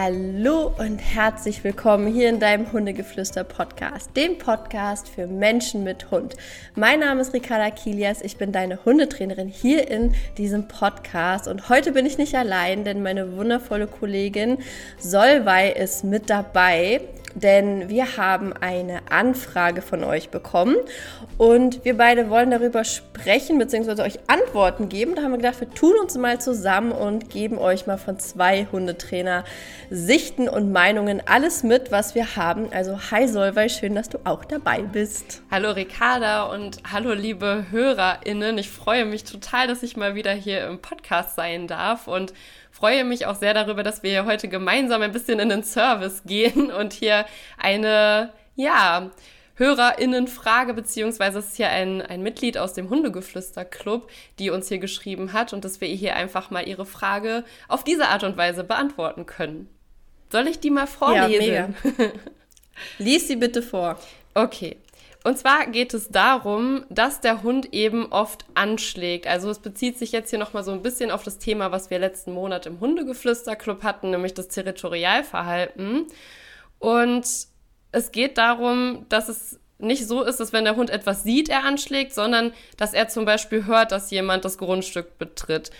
Hallo 0.00 0.72
und 0.78 0.98
herzlich 0.98 1.64
willkommen 1.64 2.06
hier 2.06 2.28
in 2.28 2.38
deinem 2.38 2.70
Hundegeflüster 2.70 3.42
Podcast, 3.42 4.16
dem 4.16 4.38
Podcast 4.38 5.08
für 5.08 5.26
Menschen 5.26 5.82
mit 5.82 6.12
Hund. 6.12 6.36
Mein 6.76 7.00
Name 7.00 7.20
ist 7.20 7.34
Ricarda 7.34 7.70
Kilias, 7.70 8.22
ich 8.22 8.36
bin 8.36 8.52
deine 8.52 8.84
Hundetrainerin 8.84 9.48
hier 9.48 9.90
in 9.90 10.14
diesem 10.36 10.68
Podcast 10.68 11.48
und 11.48 11.68
heute 11.68 11.90
bin 11.90 12.06
ich 12.06 12.16
nicht 12.16 12.36
allein, 12.36 12.84
denn 12.84 13.02
meine 13.02 13.36
wundervolle 13.36 13.88
Kollegin 13.88 14.58
Solvay 15.00 15.72
ist 15.76 16.04
mit 16.04 16.30
dabei 16.30 17.00
denn 17.34 17.88
wir 17.88 18.16
haben 18.16 18.52
eine 18.52 19.00
Anfrage 19.10 19.82
von 19.82 20.04
euch 20.04 20.30
bekommen 20.30 20.76
und 21.36 21.84
wir 21.84 21.96
beide 21.96 22.30
wollen 22.30 22.50
darüber 22.50 22.84
sprechen 22.84 23.58
bzw. 23.58 24.02
euch 24.02 24.18
Antworten 24.26 24.88
geben. 24.88 25.14
Da 25.14 25.22
haben 25.22 25.32
wir 25.32 25.38
gedacht, 25.38 25.60
wir 25.60 25.70
tun 25.70 25.94
uns 26.00 26.16
mal 26.16 26.40
zusammen 26.40 26.92
und 26.92 27.30
geben 27.30 27.58
euch 27.58 27.86
mal 27.86 27.98
von 27.98 28.18
zwei 28.18 28.66
Hundetrainer 28.70 29.44
Sichten 29.90 30.48
und 30.48 30.72
Meinungen 30.72 31.22
alles 31.26 31.62
mit, 31.62 31.90
was 31.92 32.14
wir 32.14 32.36
haben. 32.36 32.72
Also 32.72 32.98
hi 33.10 33.28
Solveig, 33.28 33.70
schön, 33.70 33.94
dass 33.94 34.08
du 34.08 34.18
auch 34.24 34.44
dabei 34.44 34.82
bist. 34.82 35.42
Hallo 35.50 35.70
Ricarda 35.70 36.44
und 36.44 36.78
hallo 36.90 37.12
liebe 37.12 37.66
HörerInnen. 37.70 38.58
Ich 38.58 38.70
freue 38.70 39.04
mich 39.04 39.24
total, 39.24 39.66
dass 39.66 39.82
ich 39.82 39.96
mal 39.96 40.14
wieder 40.14 40.32
hier 40.32 40.66
im 40.66 40.80
Podcast 40.80 41.36
sein 41.36 41.66
darf 41.66 42.08
und 42.08 42.32
freue 42.70 43.04
mich 43.04 43.26
auch 43.26 43.34
sehr 43.34 43.54
darüber, 43.54 43.82
dass 43.82 44.02
wir 44.02 44.24
heute 44.24 44.48
gemeinsam 44.48 45.02
ein 45.02 45.12
bisschen 45.12 45.38
in 45.38 45.48
den 45.48 45.62
Service 45.62 46.22
gehen 46.24 46.70
und 46.78 46.92
hier 46.92 47.26
eine, 47.58 48.32
ja, 48.56 49.10
HörerInnenfrage, 49.56 50.72
beziehungsweise 50.72 51.40
es 51.40 51.48
ist 51.48 51.56
hier 51.56 51.68
ein, 51.68 52.00
ein 52.00 52.22
Mitglied 52.22 52.58
aus 52.58 52.74
dem 52.74 52.90
Hundegeflüster-Club, 52.90 54.08
die 54.38 54.50
uns 54.50 54.68
hier 54.68 54.78
geschrieben 54.78 55.32
hat 55.32 55.52
und 55.52 55.64
dass 55.64 55.80
wir 55.80 55.88
hier 55.88 56.14
einfach 56.14 56.50
mal 56.50 56.66
ihre 56.66 56.86
Frage 56.86 57.44
auf 57.66 57.82
diese 57.82 58.06
Art 58.06 58.22
und 58.22 58.36
Weise 58.36 58.62
beantworten 58.62 59.26
können. 59.26 59.68
Soll 60.30 60.46
ich 60.46 60.60
die 60.60 60.70
mal 60.70 60.86
vorlesen? 60.86 61.52
Ja, 61.52 61.68
mega. 61.82 62.12
Lies 62.98 63.26
sie 63.26 63.36
bitte 63.36 63.62
vor. 63.62 63.98
Okay. 64.34 64.76
Und 65.24 65.36
zwar 65.36 65.66
geht 65.66 65.94
es 65.94 66.10
darum, 66.10 66.84
dass 66.90 67.20
der 67.20 67.42
Hund 67.42 67.72
eben 67.74 68.12
oft 68.12 68.44
anschlägt. 68.54 69.26
Also 69.26 69.50
es 69.50 69.58
bezieht 69.58 69.98
sich 69.98 70.12
jetzt 70.12 70.30
hier 70.30 70.38
nochmal 70.38 70.64
so 70.64 70.70
ein 70.70 70.82
bisschen 70.82 71.10
auf 71.10 71.24
das 71.24 71.38
Thema, 71.38 71.72
was 71.72 71.90
wir 71.90 71.98
letzten 71.98 72.32
Monat 72.32 72.66
im 72.66 72.80
Hundegeflüsterclub 72.80 73.82
hatten, 73.82 74.10
nämlich 74.10 74.34
das 74.34 74.48
Territorialverhalten. 74.48 76.06
Und 76.78 77.26
es 77.90 78.12
geht 78.12 78.38
darum, 78.38 79.06
dass 79.08 79.28
es 79.28 79.58
nicht 79.78 80.06
so 80.06 80.22
ist, 80.22 80.40
dass 80.40 80.52
wenn 80.52 80.64
der 80.64 80.76
Hund 80.76 80.90
etwas 80.90 81.22
sieht, 81.22 81.48
er 81.48 81.64
anschlägt, 81.64 82.14
sondern 82.14 82.52
dass 82.76 82.94
er 82.94 83.08
zum 83.08 83.24
Beispiel 83.24 83.66
hört, 83.66 83.92
dass 83.92 84.10
jemand 84.10 84.44
das 84.44 84.58
Grundstück 84.58 85.18
betritt. 85.18 85.70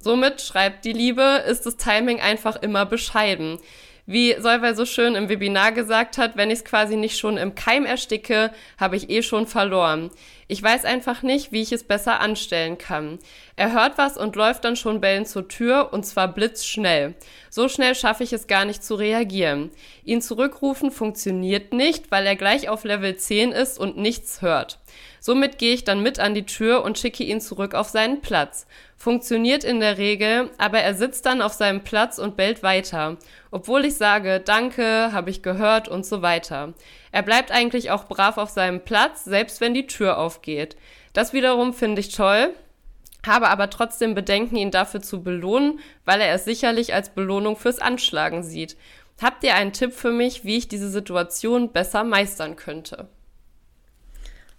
Somit, 0.00 0.42
schreibt 0.42 0.84
die 0.84 0.92
Liebe, 0.92 1.42
ist 1.48 1.64
das 1.64 1.76
Timing 1.76 2.20
einfach 2.20 2.56
immer 2.56 2.84
bescheiden. 2.84 3.58
Wie 4.06 4.34
Solveig 4.38 4.76
so 4.76 4.84
schön 4.84 5.14
im 5.14 5.30
Webinar 5.30 5.72
gesagt 5.72 6.18
hat, 6.18 6.36
wenn 6.36 6.50
ich 6.50 6.58
es 6.58 6.64
quasi 6.64 6.96
nicht 6.96 7.18
schon 7.18 7.38
im 7.38 7.54
Keim 7.54 7.86
ersticke, 7.86 8.50
habe 8.78 8.96
ich 8.96 9.08
eh 9.08 9.22
schon 9.22 9.46
verloren. 9.46 10.10
Ich 10.46 10.62
weiß 10.62 10.84
einfach 10.84 11.22
nicht, 11.22 11.52
wie 11.52 11.62
ich 11.62 11.72
es 11.72 11.84
besser 11.84 12.20
anstellen 12.20 12.78
kann. 12.78 13.18
Er 13.56 13.72
hört 13.72 13.98
was 13.98 14.16
und 14.16 14.36
läuft 14.36 14.64
dann 14.64 14.76
schon 14.76 15.00
bellend 15.00 15.28
zur 15.28 15.48
Tür 15.48 15.92
und 15.92 16.04
zwar 16.04 16.28
blitzschnell. 16.28 17.14
So 17.50 17.68
schnell 17.68 17.94
schaffe 17.94 18.24
ich 18.24 18.32
es 18.32 18.46
gar 18.46 18.64
nicht 18.64 18.84
zu 18.84 18.94
reagieren. 18.94 19.70
Ihn 20.04 20.20
zurückrufen 20.20 20.90
funktioniert 20.90 21.72
nicht, 21.72 22.10
weil 22.10 22.26
er 22.26 22.36
gleich 22.36 22.68
auf 22.68 22.84
Level 22.84 23.16
10 23.16 23.52
ist 23.52 23.78
und 23.78 23.96
nichts 23.96 24.42
hört. 24.42 24.78
Somit 25.20 25.56
gehe 25.56 25.72
ich 25.72 25.84
dann 25.84 26.02
mit 26.02 26.20
an 26.20 26.34
die 26.34 26.44
Tür 26.44 26.84
und 26.84 26.98
schicke 26.98 27.24
ihn 27.24 27.40
zurück 27.40 27.74
auf 27.74 27.88
seinen 27.88 28.20
Platz. 28.20 28.66
Funktioniert 28.96 29.64
in 29.64 29.80
der 29.80 29.96
Regel, 29.96 30.50
aber 30.58 30.80
er 30.80 30.94
sitzt 30.94 31.24
dann 31.24 31.40
auf 31.40 31.54
seinem 31.54 31.82
Platz 31.82 32.18
und 32.18 32.36
bellt 32.36 32.62
weiter. 32.62 33.16
Obwohl 33.50 33.86
ich 33.86 33.96
sage, 33.96 34.40
danke, 34.44 35.12
habe 35.12 35.30
ich 35.30 35.42
gehört 35.42 35.88
und 35.88 36.04
so 36.04 36.20
weiter. 36.20 36.74
Er 37.14 37.22
bleibt 37.22 37.52
eigentlich 37.52 37.92
auch 37.92 38.06
brav 38.06 38.38
auf 38.38 38.50
seinem 38.50 38.80
Platz, 38.80 39.22
selbst 39.22 39.60
wenn 39.60 39.72
die 39.72 39.86
Tür 39.86 40.18
aufgeht. 40.18 40.76
Das 41.12 41.32
wiederum 41.32 41.72
finde 41.72 42.00
ich 42.00 42.12
toll, 42.12 42.52
habe 43.24 43.50
aber 43.50 43.70
trotzdem 43.70 44.16
Bedenken, 44.16 44.56
ihn 44.56 44.72
dafür 44.72 45.00
zu 45.00 45.22
belohnen, 45.22 45.78
weil 46.04 46.20
er 46.20 46.34
es 46.34 46.44
sicherlich 46.44 46.92
als 46.92 47.10
Belohnung 47.10 47.54
fürs 47.54 47.78
Anschlagen 47.78 48.42
sieht. 48.42 48.76
Habt 49.22 49.44
ihr 49.44 49.54
einen 49.54 49.72
Tipp 49.72 49.92
für 49.92 50.10
mich, 50.10 50.44
wie 50.44 50.56
ich 50.56 50.66
diese 50.66 50.90
Situation 50.90 51.70
besser 51.70 52.02
meistern 52.02 52.56
könnte? 52.56 53.06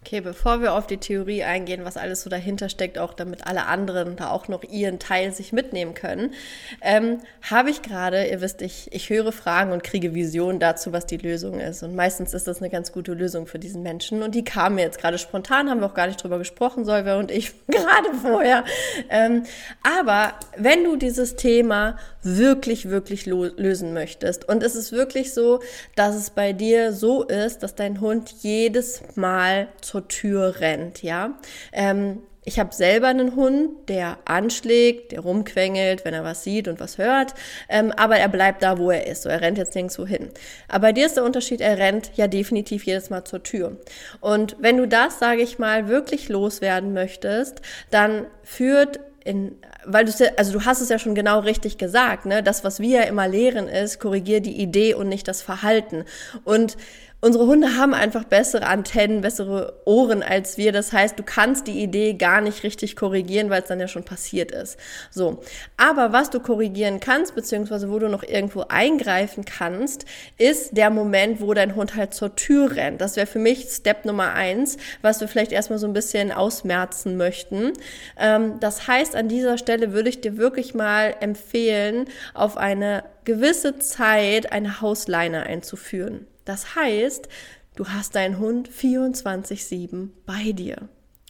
Okay, 0.05 0.21
bevor 0.21 0.61
wir 0.61 0.73
auf 0.75 0.85
die 0.85 0.97
Theorie 0.97 1.43
eingehen, 1.43 1.83
was 1.83 1.97
alles 1.97 2.21
so 2.21 2.29
dahinter 2.29 2.69
steckt, 2.69 2.99
auch 2.99 3.16
damit 3.16 3.47
alle 3.47 3.66
anderen 3.66 4.16
da 4.16 4.29
auch 4.29 4.47
noch 4.47 4.61
ihren 4.61 4.99
Teil 4.99 5.33
sich 5.33 5.51
mitnehmen 5.51 5.95
können, 5.95 6.35
ähm, 6.81 7.21
habe 7.41 7.71
ich 7.71 7.81
gerade, 7.81 8.27
ihr 8.27 8.39
wisst, 8.39 8.61
ich, 8.61 8.94
ich 8.94 9.09
höre 9.09 9.31
Fragen 9.31 9.71
und 9.71 9.83
kriege 9.83 10.13
Visionen 10.13 10.59
dazu, 10.59 10.94
was 10.94 11.07
die 11.07 11.17
Lösung 11.17 11.59
ist. 11.59 11.81
Und 11.81 11.95
meistens 11.95 12.35
ist 12.35 12.47
das 12.47 12.59
eine 12.59 12.69
ganz 12.69 12.91
gute 12.91 13.13
Lösung 13.13 13.47
für 13.47 13.57
diesen 13.57 13.81
Menschen. 13.81 14.21
Und 14.21 14.35
die 14.35 14.44
kamen 14.44 14.75
mir 14.75 14.83
jetzt 14.83 14.99
gerade 14.99 15.17
spontan, 15.17 15.71
haben 15.71 15.79
wir 15.79 15.88
auch 15.88 15.95
gar 15.95 16.05
nicht 16.05 16.21
drüber 16.21 16.38
gesprochen, 16.38 16.85
Solver 16.85 17.17
und 17.17 17.31
ich 17.31 17.53
gerade 17.67 18.13
vorher. 18.21 18.63
Ähm, 19.09 19.41
aber 19.81 20.33
wenn 20.55 20.83
du 20.83 20.97
dieses 20.97 21.35
Thema 21.35 21.97
wirklich, 22.21 22.91
wirklich 22.91 23.25
lösen 23.25 23.94
möchtest, 23.94 24.47
und 24.47 24.61
es 24.61 24.75
ist 24.75 24.91
wirklich 24.91 25.33
so, 25.33 25.61
dass 25.95 26.15
es 26.15 26.29
bei 26.29 26.53
dir 26.53 26.94
so 26.94 27.23
ist, 27.23 27.63
dass 27.63 27.73
dein 27.73 28.01
Hund 28.01 28.31
jedes 28.44 29.01
Mal 29.15 29.67
zu 29.81 29.94
zur 29.95 30.07
Tür 30.09 30.59
rennt, 30.59 31.03
ja. 31.03 31.39
Ähm, 31.72 32.19
ich 32.44 32.59
habe 32.59 32.75
selber 32.75 33.07
einen 33.07 33.35
Hund, 33.35 33.88
der 33.88 34.19
anschlägt, 34.25 35.13
der 35.13 35.22
rumquengelt, 35.22 36.03
wenn 36.03 36.13
er 36.13 36.25
was 36.25 36.44
sieht 36.44 36.67
und 36.67 36.81
was 36.81 36.97
hört, 36.97 37.33
ähm, 37.69 37.94
aber 37.94 38.17
er 38.17 38.28
bleibt 38.28 38.61
da, 38.61 38.78
wo 38.78 38.91
er 38.91 39.07
ist. 39.07 39.23
So, 39.23 39.29
er 39.29 39.39
rennt 39.39 39.57
jetzt 39.57 39.73
nirgendwo 39.73 40.06
hin. 40.06 40.29
Aber 40.67 40.88
bei 40.88 40.91
dir 40.91 41.06
ist 41.06 41.16
der 41.16 41.23
Unterschied, 41.23 41.61
er 41.61 41.78
rennt 41.78 42.11
ja 42.16 42.28
definitiv 42.28 42.85
jedes 42.85 43.09
Mal 43.09 43.23
zur 43.23 43.41
Tür. 43.41 43.78
Und 44.19 44.57
wenn 44.59 44.78
du 44.78 44.85
das, 44.85 45.17
sage 45.17 45.41
ich 45.41 45.59
mal, 45.59 45.88
wirklich 45.88 46.27
loswerden 46.27 46.94
möchtest, 46.94 47.62
dann 47.89 48.27
führt 48.44 49.00
in, 49.23 49.56
weil 49.85 50.06
du 50.06 50.12
also 50.38 50.53
du 50.53 50.66
hast 50.66 50.81
es 50.81 50.89
ja 50.89 51.00
schon 51.00 51.16
genau 51.16 51.39
richtig 51.39 51.79
gesagt, 51.79 52.27
ne? 52.27 52.44
Das, 52.44 52.63
was 52.63 52.79
wir 52.79 53.00
ja 53.00 53.03
immer 53.03 53.27
lehren, 53.27 53.67
ist, 53.67 54.00
korrigier 54.00 54.39
die 54.39 54.62
Idee 54.62 54.94
und 54.94 55.09
nicht 55.09 55.27
das 55.27 55.41
Verhalten. 55.41 56.06
Und 56.44 56.77
unsere 57.21 57.47
Hunde 57.47 57.75
haben 57.75 57.93
einfach 57.93 58.23
bessere 58.25 58.67
Antennen, 58.67 59.21
bessere 59.21 59.81
Ohren 59.85 60.21
als 60.21 60.57
wir. 60.57 60.71
Das 60.71 60.93
heißt, 60.93 61.17
du 61.17 61.23
kannst 61.23 61.67
die 61.67 61.81
Idee 61.81 62.13
gar 62.13 62.41
nicht 62.41 62.63
richtig 62.63 62.95
korrigieren, 62.95 63.49
weil 63.49 63.61
es 63.61 63.67
dann 63.67 63.79
ja 63.79 63.87
schon 63.87 64.03
passiert 64.03 64.51
ist. 64.51 64.77
So. 65.09 65.41
Aber 65.77 66.13
was 66.13 66.29
du 66.29 66.39
korrigieren 66.39 66.99
kannst, 66.99 67.33
beziehungsweise 67.33 67.89
wo 67.89 67.97
du 67.99 68.09
noch 68.09 68.23
irgendwo 68.23 68.65
eingreifen 68.69 69.45
kannst, 69.45 70.05
ist 70.37 70.77
der 70.77 70.89
Moment, 70.89 71.41
wo 71.41 71.53
dein 71.53 71.75
Hund 71.75 71.95
halt 71.95 72.13
zur 72.13 72.35
Tür 72.35 72.75
rennt. 72.75 73.01
Das 73.01 73.15
wäre 73.15 73.27
für 73.27 73.39
mich 73.39 73.69
Step 73.69 74.05
Nummer 74.05 74.33
eins, 74.33 74.77
was 75.01 75.19
wir 75.19 75.27
vielleicht 75.27 75.51
erstmal 75.51 75.79
so 75.79 75.87
ein 75.87 75.93
bisschen 75.93 76.31
ausmerzen 76.31 77.17
möchten. 77.17 77.73
Ähm, 78.19 78.59
das 78.59 78.87
heißt, 78.87 79.15
an 79.15 79.29
dieser 79.29 79.57
Stelle 79.57 79.93
würde 79.93 80.09
ich 80.09 80.21
dir 80.21 80.37
wirklich 80.37 80.75
mal 80.75 81.15
empfehlen, 81.19 82.05
auf 82.33 82.57
eine 82.57 83.03
gewisse 83.25 83.78
Zeit 83.80 84.52
eine 84.52 84.81
Hausleine 84.81 85.44
einzuführen. 85.44 86.28
Das 86.46 86.75
heißt, 86.75 87.28
du 87.75 87.88
hast 87.90 88.16
deinen 88.16 88.40
Hund 88.40 88.69
24-7 88.69 90.09
bei 90.25 90.52
dir. 90.52 90.88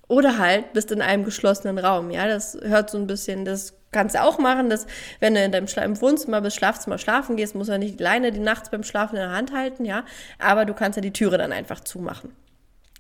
Oder 0.08 0.38
halt 0.38 0.74
bist 0.74 0.92
in 0.92 1.02
einem 1.02 1.26
geschlossenen 1.26 1.80
Raum. 1.80 2.12
Ja, 2.12 2.28
das 2.28 2.58
hört 2.62 2.92
so 2.92 2.98
ein 2.98 3.08
bisschen, 3.08 3.44
das 3.44 3.74
kannst 3.92 4.14
du 4.14 4.22
auch 4.22 4.38
machen, 4.38 4.70
dass 4.70 4.86
wenn 5.20 5.34
du 5.34 5.44
in 5.44 5.52
deinem 5.52 5.68
Schla 5.68 5.84
im 5.84 6.00
Wohnzimmer 6.00 6.42
bis 6.42 6.54
Schlafzimmer 6.54 6.98
schlafen 6.98 7.38
gehst, 7.38 7.56
muss 7.56 7.70
er 7.70 7.80
nicht 7.80 8.00
alleine 8.00 8.32
die 8.32 8.40
nachts 8.40 8.70
beim 8.70 8.84
Schlafen 8.84 9.16
in 9.16 9.22
der 9.22 9.32
Hand 9.32 9.52
halten, 9.54 9.86
ja. 9.86 10.06
Aber 10.38 10.66
du 10.66 10.74
kannst 10.74 10.98
ja 10.98 11.02
die 11.02 11.14
Türe 11.14 11.38
dann 11.38 11.52
einfach 11.52 11.80
zumachen. 11.80 12.36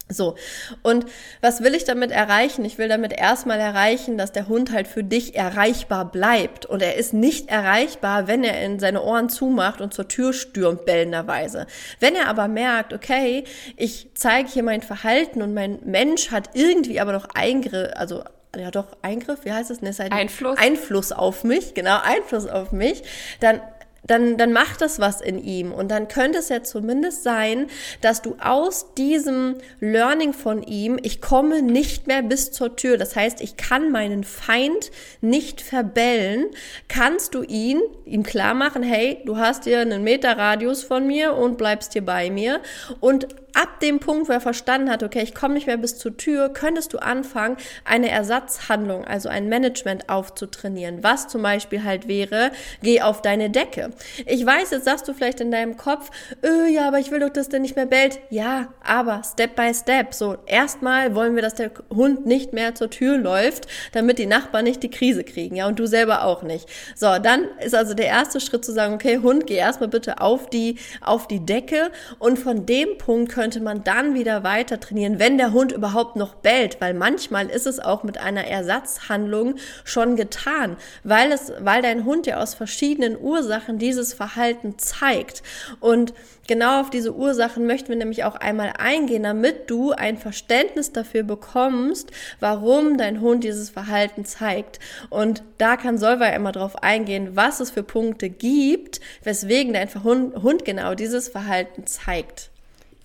So, 0.07 0.35
und 0.83 1.05
was 1.41 1.63
will 1.63 1.73
ich 1.73 1.83
damit 1.83 2.11
erreichen? 2.11 2.63
Ich 2.63 2.77
will 2.77 2.87
damit 2.87 3.11
erstmal 3.11 3.59
erreichen, 3.59 4.19
dass 4.19 4.31
der 4.31 4.47
Hund 4.47 4.71
halt 4.71 4.87
für 4.87 5.03
dich 5.03 5.35
erreichbar 5.35 6.11
bleibt. 6.11 6.67
Und 6.67 6.83
er 6.83 6.95
ist 6.95 7.13
nicht 7.13 7.49
erreichbar, 7.49 8.27
wenn 8.27 8.43
er 8.43 8.61
in 8.63 8.79
seine 8.79 9.01
Ohren 9.01 9.29
zumacht 9.29 9.81
und 9.81 9.95
zur 9.95 10.07
Tür 10.07 10.31
stürmt, 10.33 10.85
bellenderweise. 10.85 11.65
Wenn 11.99 12.15
er 12.15 12.27
aber 12.27 12.47
merkt, 12.47 12.93
okay, 12.93 13.45
ich 13.77 14.09
zeige 14.13 14.47
hier 14.47 14.63
mein 14.63 14.83
Verhalten 14.83 15.41
und 15.41 15.55
mein 15.55 15.79
Mensch 15.83 16.29
hat 16.29 16.51
irgendwie 16.53 16.99
aber 16.99 17.11
noch 17.11 17.29
Eingriff, 17.33 17.89
also 17.95 18.23
ja 18.55 18.71
doch 18.71 18.97
Eingriff, 19.01 19.39
wie 19.43 19.51
heißt 19.51 19.71
es? 19.71 19.81
Ne, 19.81 19.91
Einfluss. 20.11 20.57
Einfluss 20.57 21.11
auf 21.11 21.43
mich, 21.43 21.73
genau, 21.73 21.97
Einfluss 22.01 22.47
auf 22.47 22.71
mich, 22.71 23.03
dann 23.39 23.59
dann, 24.07 24.37
dann 24.37 24.53
macht 24.53 24.81
das 24.81 24.99
was 24.99 25.21
in 25.21 25.43
ihm. 25.43 25.71
Und 25.71 25.89
dann 25.89 26.07
könnte 26.07 26.39
es 26.39 26.49
ja 26.49 26.63
zumindest 26.63 27.23
sein, 27.23 27.67
dass 28.01 28.21
du 28.21 28.35
aus 28.39 28.93
diesem 28.93 29.55
Learning 29.79 30.33
von 30.33 30.63
ihm, 30.63 30.99
ich 31.01 31.21
komme 31.21 31.61
nicht 31.61 32.07
mehr 32.07 32.21
bis 32.21 32.51
zur 32.51 32.75
Tür, 32.75 32.97
das 32.97 33.15
heißt, 33.15 33.41
ich 33.41 33.57
kann 33.57 33.91
meinen 33.91 34.23
Feind 34.23 34.91
nicht 35.21 35.61
verbellen, 35.61 36.47
kannst 36.87 37.35
du 37.35 37.43
ihn, 37.43 37.81
ihm 38.05 38.23
klar 38.23 38.53
machen, 38.53 38.83
hey, 38.83 39.21
du 39.25 39.37
hast 39.37 39.63
hier 39.63 39.79
einen 39.79 40.03
Meter 40.03 40.37
Radius 40.37 40.83
von 40.83 41.07
mir 41.07 41.33
und 41.33 41.57
bleibst 41.57 41.93
hier 41.93 42.05
bei 42.05 42.29
mir. 42.29 42.61
Und 42.99 43.27
ab 43.55 43.79
dem 43.79 43.99
Punkt, 43.99 44.27
wo 44.27 44.33
er 44.33 44.41
verstanden 44.41 44.91
hat, 44.91 45.01
okay, 45.01 45.21
ich 45.23 45.33
komme 45.33 45.55
nicht 45.55 45.67
mehr 45.67 45.77
bis 45.77 45.97
zur 45.97 46.17
Tür, 46.17 46.49
könntest 46.49 46.93
du 46.93 46.99
anfangen, 46.99 47.57
eine 47.85 48.09
Ersatzhandlung, 48.09 49.05
also 49.05 49.29
ein 49.29 49.49
Management 49.49 50.09
aufzutrainieren. 50.09 51.03
Was 51.03 51.27
zum 51.27 51.41
Beispiel 51.41 51.83
halt 51.83 52.07
wäre, 52.07 52.51
geh 52.83 53.01
auf 53.01 53.21
deine 53.21 53.49
Decke. 53.49 53.91
Ich 54.25 54.45
weiß, 54.45 54.71
jetzt 54.71 54.85
sagst 54.85 55.07
du 55.07 55.13
vielleicht 55.13 55.41
in 55.41 55.51
deinem 55.51 55.77
Kopf, 55.77 56.11
öh, 56.43 56.67
ja, 56.67 56.87
aber 56.87 56.99
ich 56.99 57.11
will 57.11 57.19
doch, 57.19 57.29
dass 57.29 57.49
der 57.49 57.59
nicht 57.59 57.75
mehr 57.75 57.85
bellt. 57.85 58.19
Ja, 58.29 58.73
aber 58.83 59.21
Step 59.23 59.55
by 59.55 59.73
Step. 59.73 60.13
So, 60.13 60.37
erstmal 60.45 61.15
wollen 61.15 61.35
wir, 61.35 61.41
dass 61.41 61.55
der 61.55 61.71
Hund 61.93 62.25
nicht 62.25 62.53
mehr 62.53 62.75
zur 62.75 62.89
Tür 62.89 63.17
läuft, 63.17 63.67
damit 63.91 64.19
die 64.19 64.25
Nachbarn 64.25 64.65
nicht 64.65 64.83
die 64.83 64.89
Krise 64.89 65.23
kriegen, 65.23 65.55
ja, 65.55 65.67
und 65.67 65.79
du 65.79 65.85
selber 65.85 66.25
auch 66.25 66.43
nicht. 66.43 66.67
So, 66.95 67.07
dann 67.19 67.45
ist 67.63 67.75
also 67.75 67.93
der 67.93 68.07
erste 68.07 68.39
Schritt 68.39 68.65
zu 68.65 68.71
sagen, 68.71 68.93
okay, 68.93 69.19
Hund, 69.19 69.47
geh 69.47 69.55
erstmal 69.55 69.89
bitte 69.89 70.21
auf 70.21 70.49
die, 70.49 70.77
auf 71.01 71.27
die 71.27 71.45
Decke 71.45 71.91
und 72.19 72.39
von 72.39 72.65
dem 72.65 72.97
Punkt 72.97 73.31
könnte 73.31 73.59
man 73.59 73.83
dann 73.83 74.13
wieder 74.13 74.43
weiter 74.43 74.79
trainieren, 74.79 75.19
wenn 75.19 75.37
der 75.37 75.51
Hund 75.51 75.71
überhaupt 75.71 76.15
noch 76.15 76.35
bellt, 76.35 76.81
weil 76.81 76.93
manchmal 76.93 77.49
ist 77.49 77.67
es 77.67 77.79
auch 77.79 78.03
mit 78.03 78.17
einer 78.17 78.45
Ersatzhandlung 78.45 79.55
schon 79.83 80.15
getan, 80.15 80.77
weil 81.03 81.31
es, 81.31 81.51
weil 81.59 81.81
dein 81.81 82.05
Hund 82.05 82.27
ja 82.27 82.41
aus 82.41 82.53
verschiedenen 82.53 83.19
Ursachen 83.19 83.77
dieses 83.85 84.13
Verhalten 84.13 84.77
zeigt 84.77 85.43
und 85.79 86.13
Genau 86.47 86.81
auf 86.81 86.91
diese 86.91 87.15
Ursachen 87.15 87.65
möchten 87.65 87.89
wir 87.89 87.95
nämlich 87.95 88.23
auch 88.23 88.35
einmal 88.35 88.73
eingehen, 88.77 89.23
damit 89.23 89.67
du 89.69 89.93
ein 89.93 90.17
Verständnis 90.17 90.91
dafür 90.91 91.23
bekommst, 91.23 92.11
warum 92.39 92.99
dein 92.99 93.19
Hund 93.19 93.43
dieses 93.43 93.71
Verhalten 93.71 94.25
zeigt. 94.25 94.79
Und 95.09 95.41
da 95.57 95.75
kann 95.75 95.97
Solva 95.97 96.27
immer 96.27 96.51
drauf 96.51 96.83
eingehen, 96.83 97.35
was 97.35 97.61
es 97.61 97.71
für 97.71 97.81
Punkte 97.81 98.29
gibt, 98.29 99.01
weswegen 99.23 99.73
dein 99.73 99.89
Hund 100.03 100.65
genau 100.65 100.93
dieses 100.93 101.29
Verhalten 101.29 101.87
zeigt. 101.87 102.51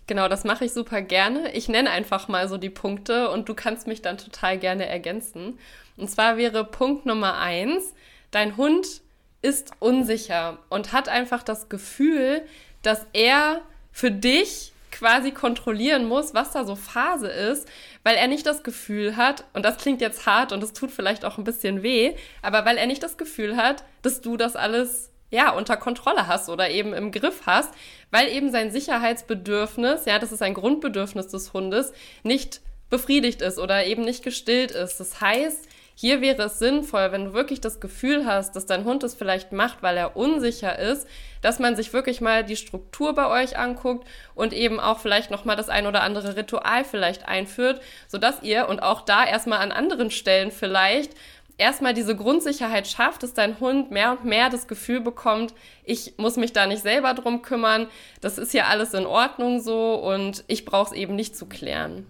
Genau, 0.06 0.28
das 0.28 0.44
mache 0.44 0.66
ich 0.66 0.72
super 0.72 1.00
gerne. 1.00 1.52
Ich 1.52 1.68
nenne 1.68 1.88
einfach 1.88 2.28
mal 2.28 2.46
so 2.46 2.58
die 2.58 2.68
Punkte 2.68 3.30
und 3.30 3.48
du 3.48 3.54
kannst 3.54 3.86
mich 3.86 4.02
dann 4.02 4.18
total 4.18 4.58
gerne 4.58 4.86
ergänzen. 4.86 5.58
Und 5.96 6.10
zwar 6.10 6.36
wäre 6.36 6.64
Punkt 6.64 7.06
Nummer 7.06 7.38
eins, 7.38 7.94
dein 8.32 8.58
Hund 8.58 9.00
ist 9.42 9.70
unsicher 9.78 10.58
und 10.68 10.92
hat 10.92 11.08
einfach 11.08 11.42
das 11.42 11.68
Gefühl, 11.68 12.42
dass 12.82 13.06
er 13.12 13.62
für 13.92 14.10
dich 14.10 14.72
quasi 14.90 15.30
kontrollieren 15.30 16.06
muss, 16.06 16.34
was 16.34 16.52
da 16.52 16.64
so 16.64 16.76
Phase 16.76 17.28
ist, 17.28 17.68
weil 18.02 18.16
er 18.16 18.28
nicht 18.28 18.46
das 18.46 18.62
Gefühl 18.62 19.16
hat, 19.16 19.44
und 19.54 19.64
das 19.64 19.78
klingt 19.78 20.00
jetzt 20.00 20.26
hart 20.26 20.52
und 20.52 20.62
es 20.62 20.72
tut 20.72 20.90
vielleicht 20.90 21.24
auch 21.24 21.38
ein 21.38 21.44
bisschen 21.44 21.82
weh, 21.82 22.14
aber 22.42 22.64
weil 22.64 22.76
er 22.76 22.86
nicht 22.86 23.02
das 23.02 23.16
Gefühl 23.16 23.56
hat, 23.56 23.84
dass 24.02 24.20
du 24.20 24.36
das 24.36 24.56
alles 24.56 25.10
ja 25.30 25.50
unter 25.52 25.76
Kontrolle 25.76 26.26
hast 26.26 26.48
oder 26.48 26.70
eben 26.70 26.92
im 26.92 27.12
Griff 27.12 27.42
hast, 27.46 27.72
weil 28.10 28.28
eben 28.28 28.50
sein 28.50 28.72
Sicherheitsbedürfnis, 28.72 30.04
ja, 30.04 30.18
das 30.18 30.32
ist 30.32 30.42
ein 30.42 30.54
Grundbedürfnis 30.54 31.28
des 31.28 31.52
Hundes, 31.52 31.92
nicht 32.24 32.60
befriedigt 32.90 33.40
ist 33.40 33.58
oder 33.58 33.86
eben 33.86 34.02
nicht 34.02 34.24
gestillt 34.24 34.72
ist. 34.72 34.98
Das 34.98 35.20
heißt, 35.20 35.68
hier 36.00 36.22
wäre 36.22 36.44
es 36.44 36.58
sinnvoll, 36.58 37.12
wenn 37.12 37.26
du 37.26 37.32
wirklich 37.34 37.60
das 37.60 37.78
Gefühl 37.78 38.24
hast, 38.24 38.56
dass 38.56 38.64
dein 38.64 38.84
Hund 38.84 39.04
es 39.04 39.14
vielleicht 39.14 39.52
macht, 39.52 39.82
weil 39.82 39.98
er 39.98 40.16
unsicher 40.16 40.78
ist, 40.78 41.06
dass 41.42 41.58
man 41.58 41.76
sich 41.76 41.92
wirklich 41.92 42.22
mal 42.22 42.42
die 42.42 42.56
Struktur 42.56 43.14
bei 43.14 43.26
euch 43.26 43.58
anguckt 43.58 44.08
und 44.34 44.54
eben 44.54 44.80
auch 44.80 45.00
vielleicht 45.00 45.30
noch 45.30 45.44
mal 45.44 45.56
das 45.56 45.68
ein 45.68 45.86
oder 45.86 46.00
andere 46.02 46.36
Ritual 46.36 46.86
vielleicht 46.86 47.28
einführt, 47.28 47.82
sodass 48.08 48.42
ihr 48.42 48.66
und 48.70 48.82
auch 48.82 49.02
da 49.02 49.26
erstmal 49.26 49.58
an 49.58 49.72
anderen 49.72 50.10
Stellen 50.10 50.50
vielleicht 50.50 51.14
erstmal 51.58 51.92
diese 51.92 52.16
Grundsicherheit 52.16 52.88
schafft, 52.88 53.22
dass 53.22 53.34
dein 53.34 53.60
Hund 53.60 53.90
mehr 53.90 54.12
und 54.12 54.24
mehr 54.24 54.48
das 54.48 54.68
Gefühl 54.68 55.02
bekommt, 55.02 55.52
ich 55.84 56.14
muss 56.16 56.38
mich 56.38 56.54
da 56.54 56.66
nicht 56.66 56.82
selber 56.82 57.12
drum 57.12 57.42
kümmern, 57.42 57.88
das 58.22 58.38
ist 58.38 58.54
ja 58.54 58.68
alles 58.68 58.94
in 58.94 59.04
Ordnung 59.04 59.60
so 59.60 59.96
und 59.96 60.44
ich 60.46 60.64
brauche 60.64 60.94
es 60.94 60.98
eben 60.98 61.14
nicht 61.14 61.36
zu 61.36 61.44
klären. 61.44 62.06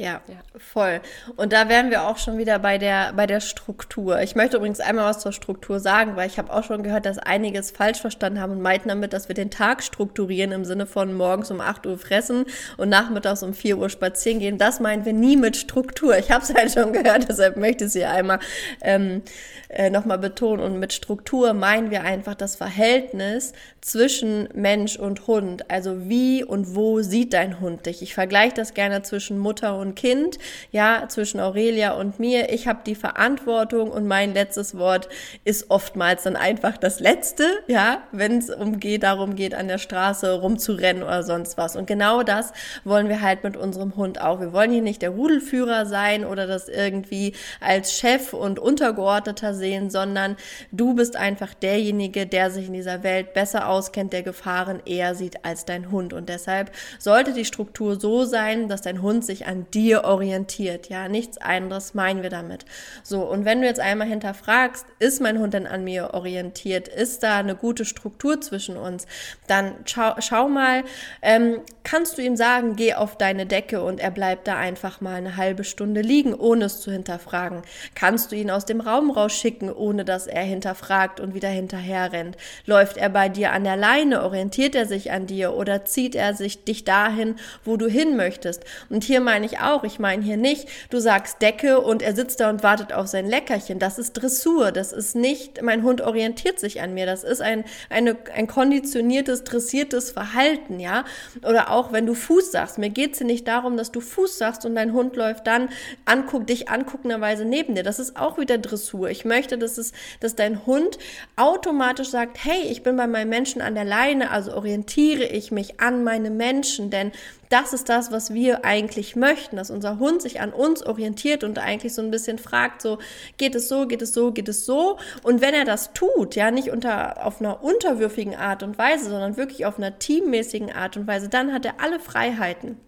Ja, 0.00 0.20
ja, 0.28 0.36
voll. 0.56 1.00
Und 1.34 1.52
da 1.52 1.68
wären 1.68 1.90
wir 1.90 2.04
auch 2.06 2.18
schon 2.18 2.38
wieder 2.38 2.60
bei 2.60 2.78
der, 2.78 3.12
bei 3.14 3.26
der 3.26 3.40
Struktur. 3.40 4.20
Ich 4.20 4.36
möchte 4.36 4.56
übrigens 4.56 4.78
einmal 4.78 5.10
was 5.10 5.18
zur 5.18 5.32
Struktur 5.32 5.80
sagen, 5.80 6.14
weil 6.14 6.28
ich 6.28 6.38
habe 6.38 6.52
auch 6.52 6.62
schon 6.62 6.84
gehört, 6.84 7.04
dass 7.04 7.18
einiges 7.18 7.72
falsch 7.72 8.00
verstanden 8.00 8.40
haben 8.40 8.52
und 8.52 8.62
meinten 8.62 8.90
damit, 8.90 9.12
dass 9.12 9.26
wir 9.26 9.34
den 9.34 9.50
Tag 9.50 9.82
strukturieren 9.82 10.52
im 10.52 10.64
Sinne 10.64 10.86
von 10.86 11.12
morgens 11.14 11.50
um 11.50 11.60
8 11.60 11.84
Uhr 11.86 11.98
fressen 11.98 12.44
und 12.76 12.90
nachmittags 12.90 13.42
um 13.42 13.54
4 13.54 13.76
Uhr 13.76 13.90
spazieren 13.90 14.38
gehen. 14.38 14.56
Das 14.56 14.78
meinen 14.78 15.04
wir 15.04 15.12
nie 15.12 15.36
mit 15.36 15.56
Struktur. 15.56 16.16
Ich 16.16 16.30
habe 16.30 16.44
es 16.44 16.54
halt 16.54 16.70
schon 16.70 16.92
gehört, 16.92 17.24
deshalb 17.28 17.56
möchte 17.56 17.82
ich 17.82 17.88
es 17.88 17.94
hier 17.94 18.10
einmal 18.10 18.38
ähm, 18.82 19.22
äh, 19.68 19.90
nochmal 19.90 20.18
betonen. 20.18 20.62
Und 20.62 20.78
mit 20.78 20.92
Struktur 20.92 21.54
meinen 21.54 21.90
wir 21.90 22.02
einfach 22.02 22.36
das 22.36 22.54
Verhältnis 22.54 23.52
zwischen 23.80 24.48
Mensch 24.54 24.96
und 24.96 25.26
Hund. 25.26 25.68
Also 25.72 26.08
wie 26.08 26.44
und 26.44 26.76
wo 26.76 27.00
sieht 27.00 27.32
dein 27.32 27.58
Hund 27.58 27.86
dich? 27.86 28.00
Ich 28.00 28.14
vergleiche 28.14 28.54
das 28.54 28.74
gerne 28.74 29.02
zwischen 29.02 29.38
Mutter 29.38 29.76
und 29.76 29.87
Kind, 29.94 30.38
ja, 30.70 31.04
zwischen 31.08 31.40
Aurelia 31.40 31.92
und 31.92 32.18
mir. 32.18 32.52
Ich 32.52 32.66
habe 32.66 32.80
die 32.84 32.94
Verantwortung 32.94 33.90
und 33.90 34.06
mein 34.06 34.34
letztes 34.34 34.76
Wort 34.76 35.08
ist 35.44 35.70
oftmals 35.70 36.24
dann 36.24 36.36
einfach 36.36 36.76
das 36.76 37.00
letzte, 37.00 37.44
ja, 37.66 38.02
wenn 38.12 38.38
es 38.38 38.50
um 38.50 38.80
geht, 38.80 39.02
darum 39.02 39.36
geht, 39.36 39.54
an 39.54 39.68
der 39.68 39.78
Straße 39.78 40.40
rumzurennen 40.40 41.02
oder 41.02 41.22
sonst 41.22 41.56
was. 41.58 41.76
Und 41.76 41.86
genau 41.86 42.22
das 42.22 42.52
wollen 42.84 43.08
wir 43.08 43.20
halt 43.20 43.44
mit 43.44 43.56
unserem 43.56 43.96
Hund 43.96 44.20
auch. 44.20 44.40
Wir 44.40 44.52
wollen 44.52 44.70
hier 44.70 44.82
nicht 44.82 45.02
der 45.02 45.10
Rudelführer 45.10 45.86
sein 45.86 46.24
oder 46.24 46.46
das 46.46 46.68
irgendwie 46.68 47.34
als 47.60 47.94
Chef 47.98 48.32
und 48.32 48.58
Untergeordneter 48.58 49.54
sehen, 49.54 49.90
sondern 49.90 50.36
du 50.72 50.94
bist 50.94 51.16
einfach 51.16 51.54
derjenige, 51.54 52.26
der 52.26 52.50
sich 52.50 52.66
in 52.66 52.72
dieser 52.72 53.02
Welt 53.02 53.32
besser 53.34 53.68
auskennt, 53.68 54.12
der 54.12 54.22
Gefahren 54.22 54.80
eher 54.84 55.14
sieht 55.14 55.44
als 55.44 55.64
dein 55.64 55.90
Hund. 55.90 56.12
Und 56.12 56.28
deshalb 56.28 56.70
sollte 56.98 57.32
die 57.32 57.44
Struktur 57.44 57.98
so 57.98 58.24
sein, 58.24 58.68
dass 58.68 58.82
dein 58.82 59.02
Hund 59.02 59.24
sich 59.24 59.46
an 59.46 59.66
dir 59.78 60.02
orientiert. 60.02 60.88
Ja, 60.88 61.08
nichts 61.08 61.38
anderes 61.38 61.94
meinen 61.94 62.22
wir 62.24 62.30
damit. 62.30 62.64
So, 63.04 63.22
und 63.22 63.44
wenn 63.44 63.60
du 63.60 63.66
jetzt 63.68 63.78
einmal 63.78 64.08
hinterfragst, 64.08 64.84
ist 64.98 65.20
mein 65.20 65.38
Hund 65.38 65.54
denn 65.54 65.68
an 65.68 65.84
mir 65.84 66.14
orientiert? 66.14 66.88
Ist 66.88 67.22
da 67.22 67.38
eine 67.38 67.54
gute 67.54 67.84
Struktur 67.84 68.40
zwischen 68.40 68.76
uns? 68.76 69.06
Dann 69.46 69.76
schau, 69.84 70.16
schau 70.18 70.48
mal, 70.48 70.82
ähm, 71.22 71.60
kannst 71.88 72.18
du 72.18 72.22
ihm 72.22 72.36
sagen, 72.36 72.76
geh 72.76 72.92
auf 72.92 73.16
deine 73.16 73.46
Decke 73.46 73.82
und 73.82 73.98
er 73.98 74.10
bleibt 74.10 74.46
da 74.46 74.56
einfach 74.56 75.00
mal 75.00 75.14
eine 75.14 75.38
halbe 75.38 75.64
Stunde 75.64 76.02
liegen, 76.02 76.34
ohne 76.34 76.66
es 76.66 76.82
zu 76.82 76.92
hinterfragen? 76.92 77.62
Kannst 77.94 78.30
du 78.30 78.36
ihn 78.36 78.50
aus 78.50 78.66
dem 78.66 78.82
Raum 78.82 79.10
rausschicken, 79.10 79.72
ohne 79.72 80.04
dass 80.04 80.26
er 80.26 80.42
hinterfragt 80.42 81.18
und 81.18 81.32
wieder 81.32 81.48
hinterher 81.48 82.12
rennt? 82.12 82.36
Läuft 82.66 82.98
er 82.98 83.08
bei 83.08 83.30
dir 83.30 83.52
an 83.52 83.64
der 83.64 83.76
Leine? 83.76 84.22
Orientiert 84.22 84.74
er 84.74 84.84
sich 84.84 85.12
an 85.12 85.26
dir 85.26 85.54
oder 85.54 85.86
zieht 85.86 86.14
er 86.14 86.34
sich 86.34 86.62
dich 86.62 86.84
dahin, 86.84 87.36
wo 87.64 87.78
du 87.78 87.86
hin 87.88 88.16
möchtest? 88.16 88.64
Und 88.90 89.02
hier 89.02 89.22
meine 89.22 89.46
ich 89.46 89.60
auch, 89.60 89.82
ich 89.82 89.98
meine 89.98 90.22
hier 90.22 90.36
nicht, 90.36 90.68
du 90.90 90.98
sagst 90.98 91.40
Decke 91.40 91.80
und 91.80 92.02
er 92.02 92.14
sitzt 92.14 92.40
da 92.40 92.50
und 92.50 92.62
wartet 92.62 92.92
auf 92.92 93.06
sein 93.06 93.26
Leckerchen. 93.26 93.78
Das 93.78 93.98
ist 93.98 94.12
Dressur. 94.12 94.72
Das 94.72 94.92
ist 94.92 95.16
nicht, 95.16 95.62
mein 95.62 95.82
Hund 95.84 96.02
orientiert 96.02 96.60
sich 96.60 96.82
an 96.82 96.92
mir. 96.92 97.06
Das 97.06 97.24
ist 97.24 97.40
ein, 97.40 97.64
eine, 97.88 98.14
ein 98.34 98.46
konditioniertes, 98.46 99.44
dressiertes 99.44 100.10
Verhalten, 100.10 100.80
ja? 100.80 101.06
Oder 101.42 101.70
auch, 101.70 101.77
wenn 101.92 102.06
du 102.06 102.14
Fuß 102.14 102.52
sagst. 102.52 102.78
Mir 102.78 102.90
geht 102.90 103.12
es 103.12 103.18
hier 103.18 103.26
nicht 103.26 103.48
darum, 103.48 103.76
dass 103.76 103.92
du 103.92 104.00
Fuß 104.00 104.38
sagst 104.38 104.66
und 104.66 104.74
dein 104.74 104.92
Hund 104.92 105.16
läuft 105.16 105.46
dann 105.46 105.68
anguck, 106.04 106.46
dich 106.46 106.68
anguckenderweise 106.68 107.44
neben 107.44 107.74
dir. 107.74 107.82
Das 107.82 107.98
ist 107.98 108.16
auch 108.16 108.38
wieder 108.38 108.58
Dressur. 108.58 109.08
Ich 109.10 109.24
möchte, 109.24 109.56
dass 109.58 109.78
es, 109.78 109.92
dass 110.20 110.34
dein 110.34 110.66
Hund 110.66 110.98
automatisch 111.36 112.08
sagt, 112.08 112.44
hey, 112.44 112.62
ich 112.70 112.82
bin 112.82 112.96
bei 112.96 113.06
meinem 113.06 113.28
Menschen 113.28 113.62
an 113.62 113.74
der 113.74 113.84
Leine, 113.84 114.30
also 114.30 114.54
orientiere 114.54 115.24
ich 115.24 115.52
mich 115.52 115.80
an 115.80 116.04
meine 116.04 116.30
Menschen, 116.30 116.90
denn 116.90 117.12
das 117.48 117.72
ist 117.72 117.88
das, 117.88 118.12
was 118.12 118.32
wir 118.32 118.64
eigentlich 118.64 119.16
möchten, 119.16 119.56
dass 119.56 119.70
unser 119.70 119.98
Hund 119.98 120.22
sich 120.22 120.40
an 120.40 120.52
uns 120.52 120.84
orientiert 120.84 121.44
und 121.44 121.58
eigentlich 121.58 121.94
so 121.94 122.02
ein 122.02 122.10
bisschen 122.10 122.38
fragt, 122.38 122.82
so 122.82 122.98
geht 123.36 123.54
es 123.54 123.68
so, 123.68 123.86
geht 123.86 124.02
es 124.02 124.12
so, 124.12 124.32
geht 124.32 124.48
es 124.48 124.66
so. 124.66 124.98
Und 125.22 125.40
wenn 125.40 125.54
er 125.54 125.64
das 125.64 125.92
tut, 125.92 126.34
ja, 126.34 126.50
nicht 126.50 126.70
unter, 126.70 127.24
auf 127.24 127.40
einer 127.40 127.62
unterwürfigen 127.62 128.34
Art 128.34 128.62
und 128.62 128.78
Weise, 128.78 129.10
sondern 129.10 129.36
wirklich 129.36 129.66
auf 129.66 129.78
einer 129.78 129.98
teammäßigen 129.98 130.72
Art 130.72 130.96
und 130.96 131.06
Weise, 131.06 131.28
dann 131.28 131.52
hat 131.52 131.64
er 131.64 131.80
alle 131.80 132.00
Freiheiten. 132.00 132.78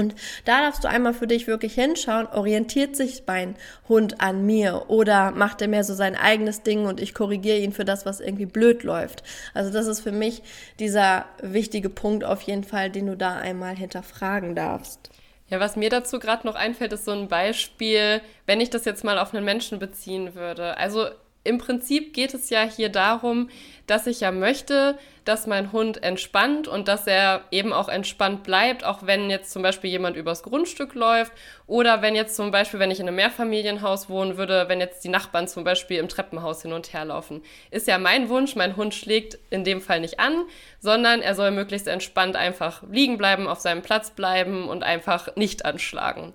Und 0.00 0.14
da 0.46 0.62
darfst 0.62 0.82
du 0.82 0.88
einmal 0.88 1.12
für 1.12 1.26
dich 1.26 1.46
wirklich 1.46 1.74
hinschauen, 1.74 2.26
orientiert 2.26 2.96
sich 2.96 3.22
mein 3.26 3.54
Hund 3.86 4.22
an 4.22 4.46
mir 4.46 4.86
oder 4.88 5.30
macht 5.30 5.60
er 5.60 5.68
mehr 5.68 5.84
so 5.84 5.92
sein 5.92 6.16
eigenes 6.16 6.62
Ding 6.62 6.86
und 6.86 7.00
ich 7.00 7.12
korrigiere 7.12 7.58
ihn 7.58 7.72
für 7.72 7.84
das, 7.84 8.06
was 8.06 8.20
irgendwie 8.20 8.46
blöd 8.46 8.82
läuft. 8.82 9.22
Also 9.52 9.70
das 9.70 9.86
ist 9.86 10.00
für 10.00 10.10
mich 10.10 10.42
dieser 10.78 11.26
wichtige 11.42 11.90
Punkt 11.90 12.24
auf 12.24 12.40
jeden 12.40 12.64
Fall, 12.64 12.88
den 12.88 13.08
du 13.08 13.16
da 13.16 13.36
einmal 13.36 13.76
hinterfragen 13.76 14.54
darfst. 14.54 15.10
Ja, 15.50 15.60
was 15.60 15.76
mir 15.76 15.90
dazu 15.90 16.18
gerade 16.18 16.46
noch 16.46 16.54
einfällt, 16.54 16.94
ist 16.94 17.04
so 17.04 17.10
ein 17.10 17.28
Beispiel, 17.28 18.22
wenn 18.46 18.62
ich 18.62 18.70
das 18.70 18.86
jetzt 18.86 19.04
mal 19.04 19.18
auf 19.18 19.34
einen 19.34 19.44
Menschen 19.44 19.78
beziehen 19.78 20.34
würde. 20.34 20.78
Also 20.78 21.08
im 21.42 21.58
Prinzip 21.58 22.12
geht 22.12 22.34
es 22.34 22.50
ja 22.50 22.62
hier 22.62 22.90
darum, 22.90 23.48
dass 23.86 24.06
ich 24.06 24.20
ja 24.20 24.30
möchte, 24.30 24.98
dass 25.24 25.46
mein 25.46 25.72
Hund 25.72 26.02
entspannt 26.02 26.68
und 26.68 26.86
dass 26.86 27.06
er 27.06 27.44
eben 27.50 27.72
auch 27.72 27.88
entspannt 27.88 28.42
bleibt, 28.42 28.84
auch 28.84 29.06
wenn 29.06 29.30
jetzt 29.30 29.50
zum 29.50 29.62
Beispiel 29.62 29.90
jemand 29.90 30.16
übers 30.16 30.42
Grundstück 30.42 30.94
läuft 30.94 31.32
oder 31.66 32.02
wenn 32.02 32.14
jetzt 32.14 32.36
zum 32.36 32.50
Beispiel, 32.50 32.78
wenn 32.78 32.90
ich 32.90 33.00
in 33.00 33.08
einem 33.08 33.16
Mehrfamilienhaus 33.16 34.10
wohnen 34.10 34.36
würde, 34.36 34.66
wenn 34.68 34.80
jetzt 34.80 35.02
die 35.02 35.08
Nachbarn 35.08 35.48
zum 35.48 35.64
Beispiel 35.64 35.98
im 35.98 36.08
Treppenhaus 36.08 36.62
hin 36.62 36.72
und 36.72 36.92
her 36.92 37.06
laufen. 37.06 37.42
Ist 37.70 37.88
ja 37.88 37.98
mein 37.98 38.28
Wunsch, 38.28 38.54
mein 38.54 38.76
Hund 38.76 38.94
schlägt 38.94 39.38
in 39.48 39.64
dem 39.64 39.80
Fall 39.80 40.00
nicht 40.00 40.20
an, 40.20 40.44
sondern 40.78 41.22
er 41.22 41.34
soll 41.34 41.50
möglichst 41.50 41.88
entspannt 41.88 42.36
einfach 42.36 42.82
liegen 42.90 43.16
bleiben, 43.16 43.48
auf 43.48 43.60
seinem 43.60 43.82
Platz 43.82 44.10
bleiben 44.10 44.68
und 44.68 44.82
einfach 44.82 45.34
nicht 45.36 45.64
anschlagen. 45.64 46.34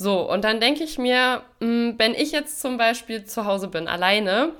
So, 0.00 0.22
und 0.32 0.44
dann 0.44 0.60
denke 0.60 0.82
ich 0.82 0.96
mir, 0.96 1.42
hm, 1.60 1.96
wenn 1.98 2.14
ich 2.14 2.32
jetzt 2.32 2.62
zum 2.62 2.78
Beispiel 2.78 3.26
zu 3.26 3.44
Hause 3.44 3.68
bin, 3.68 3.86
alleine 3.86 4.54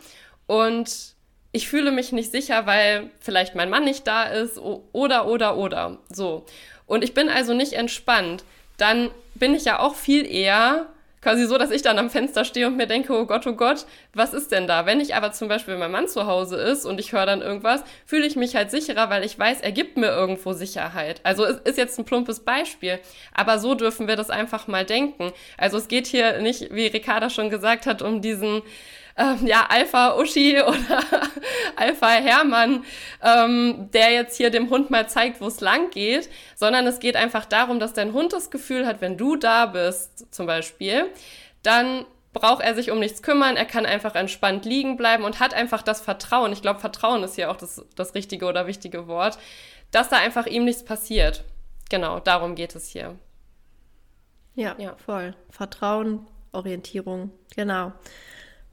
und 0.46 1.14
ich 1.50 1.66
fühle 1.66 1.92
mich 1.92 2.12
nicht 2.12 2.30
sicher, 2.30 2.66
weil 2.66 3.08
vielleicht 3.20 3.54
mein 3.54 3.70
Mann 3.70 3.84
nicht 3.84 4.06
da 4.06 4.24
ist 4.24 4.58
oder, 4.58 5.26
oder, 5.26 5.56
oder. 5.56 5.96
So. 6.10 6.44
Und 6.84 7.02
ich 7.02 7.14
bin 7.14 7.30
also 7.30 7.54
nicht 7.54 7.72
entspannt. 7.72 8.44
Dann 8.76 9.10
bin 9.34 9.54
ich 9.54 9.64
ja 9.64 9.78
auch 9.78 9.94
viel 9.94 10.30
eher 10.30 10.88
quasi 11.20 11.46
so, 11.46 11.58
dass 11.58 11.70
ich 11.70 11.82
dann 11.82 11.98
am 11.98 12.10
Fenster 12.10 12.44
stehe 12.44 12.66
und 12.66 12.76
mir 12.76 12.86
denke, 12.86 13.12
oh 13.12 13.26
Gott, 13.26 13.46
oh 13.46 13.52
Gott, 13.52 13.84
was 14.14 14.32
ist 14.32 14.52
denn 14.52 14.66
da? 14.66 14.86
Wenn 14.86 15.00
ich 15.00 15.14
aber 15.14 15.32
zum 15.32 15.48
Beispiel, 15.48 15.76
mein 15.76 15.90
Mann 15.90 16.08
zu 16.08 16.26
Hause 16.26 16.56
ist 16.56 16.84
und 16.84 16.98
ich 16.98 17.12
höre 17.12 17.26
dann 17.26 17.42
irgendwas, 17.42 17.82
fühle 18.06 18.26
ich 18.26 18.36
mich 18.36 18.56
halt 18.56 18.70
sicherer, 18.70 19.10
weil 19.10 19.24
ich 19.24 19.38
weiß, 19.38 19.60
er 19.60 19.72
gibt 19.72 19.96
mir 19.96 20.08
irgendwo 20.08 20.52
Sicherheit. 20.52 21.20
Also 21.22 21.44
es 21.44 21.58
ist 21.58 21.78
jetzt 21.78 21.98
ein 21.98 22.04
plumpes 22.04 22.40
Beispiel, 22.40 22.98
aber 23.34 23.58
so 23.58 23.74
dürfen 23.74 24.08
wir 24.08 24.16
das 24.16 24.30
einfach 24.30 24.66
mal 24.66 24.84
denken. 24.84 25.32
Also 25.58 25.76
es 25.76 25.88
geht 25.88 26.06
hier 26.06 26.40
nicht, 26.40 26.74
wie 26.74 26.86
Ricarda 26.86 27.30
schon 27.30 27.50
gesagt 27.50 27.86
hat, 27.86 28.02
um 28.02 28.22
diesen 28.22 28.62
ähm, 29.20 29.46
ja, 29.46 29.66
Alpha 29.68 30.16
Uschi 30.16 30.60
oder 30.66 31.02
Alpha 31.76 32.08
Hermann, 32.08 32.84
ähm, 33.22 33.90
der 33.92 34.12
jetzt 34.12 34.36
hier 34.36 34.50
dem 34.50 34.70
Hund 34.70 34.90
mal 34.90 35.08
zeigt, 35.08 35.40
wo 35.40 35.46
es 35.46 35.60
lang 35.60 35.90
geht, 35.90 36.30
sondern 36.56 36.86
es 36.86 36.98
geht 37.00 37.16
einfach 37.16 37.44
darum, 37.44 37.78
dass 37.78 37.92
dein 37.92 38.12
Hund 38.12 38.32
das 38.32 38.50
Gefühl 38.50 38.86
hat, 38.86 39.00
wenn 39.00 39.16
du 39.16 39.36
da 39.36 39.66
bist, 39.66 40.32
zum 40.34 40.46
Beispiel, 40.46 41.10
dann 41.62 42.06
braucht 42.32 42.62
er 42.62 42.74
sich 42.74 42.90
um 42.90 42.98
nichts 42.98 43.22
kümmern, 43.22 43.56
er 43.56 43.66
kann 43.66 43.86
einfach 43.86 44.14
entspannt 44.14 44.64
liegen 44.64 44.96
bleiben 44.96 45.24
und 45.24 45.40
hat 45.40 45.52
einfach 45.52 45.82
das 45.82 46.00
Vertrauen, 46.00 46.52
ich 46.52 46.62
glaube, 46.62 46.80
Vertrauen 46.80 47.22
ist 47.22 47.34
hier 47.34 47.50
auch 47.50 47.56
das, 47.56 47.84
das 47.96 48.14
richtige 48.14 48.46
oder 48.46 48.66
wichtige 48.66 49.06
Wort, 49.06 49.38
dass 49.90 50.08
da 50.08 50.16
einfach 50.16 50.46
ihm 50.46 50.64
nichts 50.64 50.84
passiert. 50.84 51.44
Genau, 51.90 52.20
darum 52.20 52.54
geht 52.54 52.76
es 52.76 52.88
hier. 52.88 53.18
Ja, 54.54 54.76
ja. 54.78 54.94
voll. 55.04 55.34
Vertrauen, 55.50 56.26
Orientierung, 56.52 57.32
genau. 57.54 57.92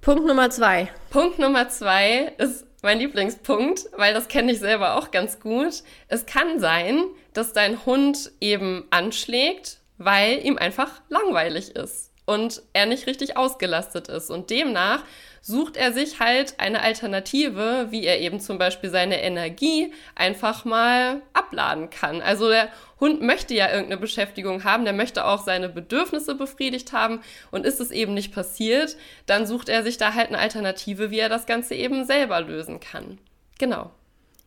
Punkt 0.02 0.26
Nummer 0.26 0.50
zwei. 0.50 0.92
Punkt 1.10 1.40
Nummer 1.40 1.70
zwei 1.70 2.34
ist 2.38 2.66
mein 2.82 3.00
Lieblingspunkt, 3.00 3.88
weil 3.98 4.14
das 4.14 4.28
kenne 4.28 4.52
ich 4.52 4.60
selber 4.60 4.96
auch 4.96 5.12
ganz 5.12 5.40
gut. 5.40 5.84
Es 6.08 6.26
kann 6.26 6.60
sein, 6.60 7.04
dass 7.34 7.54
dein 7.54 7.86
Hund 7.86 8.32
eben 8.40 8.86
anschlägt, 8.92 9.80
weil 9.98 10.46
ihm 10.46 10.58
einfach 10.58 11.02
langweilig 11.10 11.76
ist 11.76 12.12
und 12.26 12.62
er 12.74 12.86
nicht 12.86 13.08
richtig 13.08 13.36
ausgelastet 13.38 14.10
ist. 14.10 14.30
Und 14.30 14.50
demnach 14.50 15.04
sucht 15.48 15.78
er 15.78 15.94
sich 15.94 16.20
halt 16.20 16.60
eine 16.60 16.82
Alternative, 16.82 17.88
wie 17.90 18.04
er 18.04 18.20
eben 18.20 18.42
zum 18.42 18.58
Beispiel 18.58 18.90
seine 18.90 19.22
Energie 19.24 19.94
einfach 20.14 20.66
mal 20.66 21.22
abladen 21.32 21.90
kann. 21.90 22.22
Also 22.22 22.50
der 22.50 22.68
Hund 23.00 23.22
möchte 23.22 23.54
ja 23.54 23.70
irgendeine 23.70 24.02
Beschäftigung 24.02 24.66
haben, 24.66 24.84
der 24.84 24.94
möchte 24.94 25.24
auch 25.24 25.42
seine 25.42 25.70
Bedürfnisse 25.70 26.36
befriedigt 26.36 26.92
haben 26.92 27.22
und 27.50 27.66
ist 27.66 27.80
es 27.80 27.92
eben 27.92 28.14
nicht 28.14 28.34
passiert, 28.34 28.98
dann 29.26 29.48
sucht 29.48 29.70
er 29.70 29.84
sich 29.84 29.98
da 29.98 30.14
halt 30.14 30.28
eine 30.28 30.40
Alternative, 30.40 31.12
wie 31.12 31.20
er 31.20 31.30
das 31.30 31.46
Ganze 31.46 31.76
eben 31.76 32.04
selber 32.04 32.42
lösen 32.42 32.82
kann. 32.82 33.18
Genau. 33.58 33.92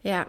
Ja, 0.02 0.26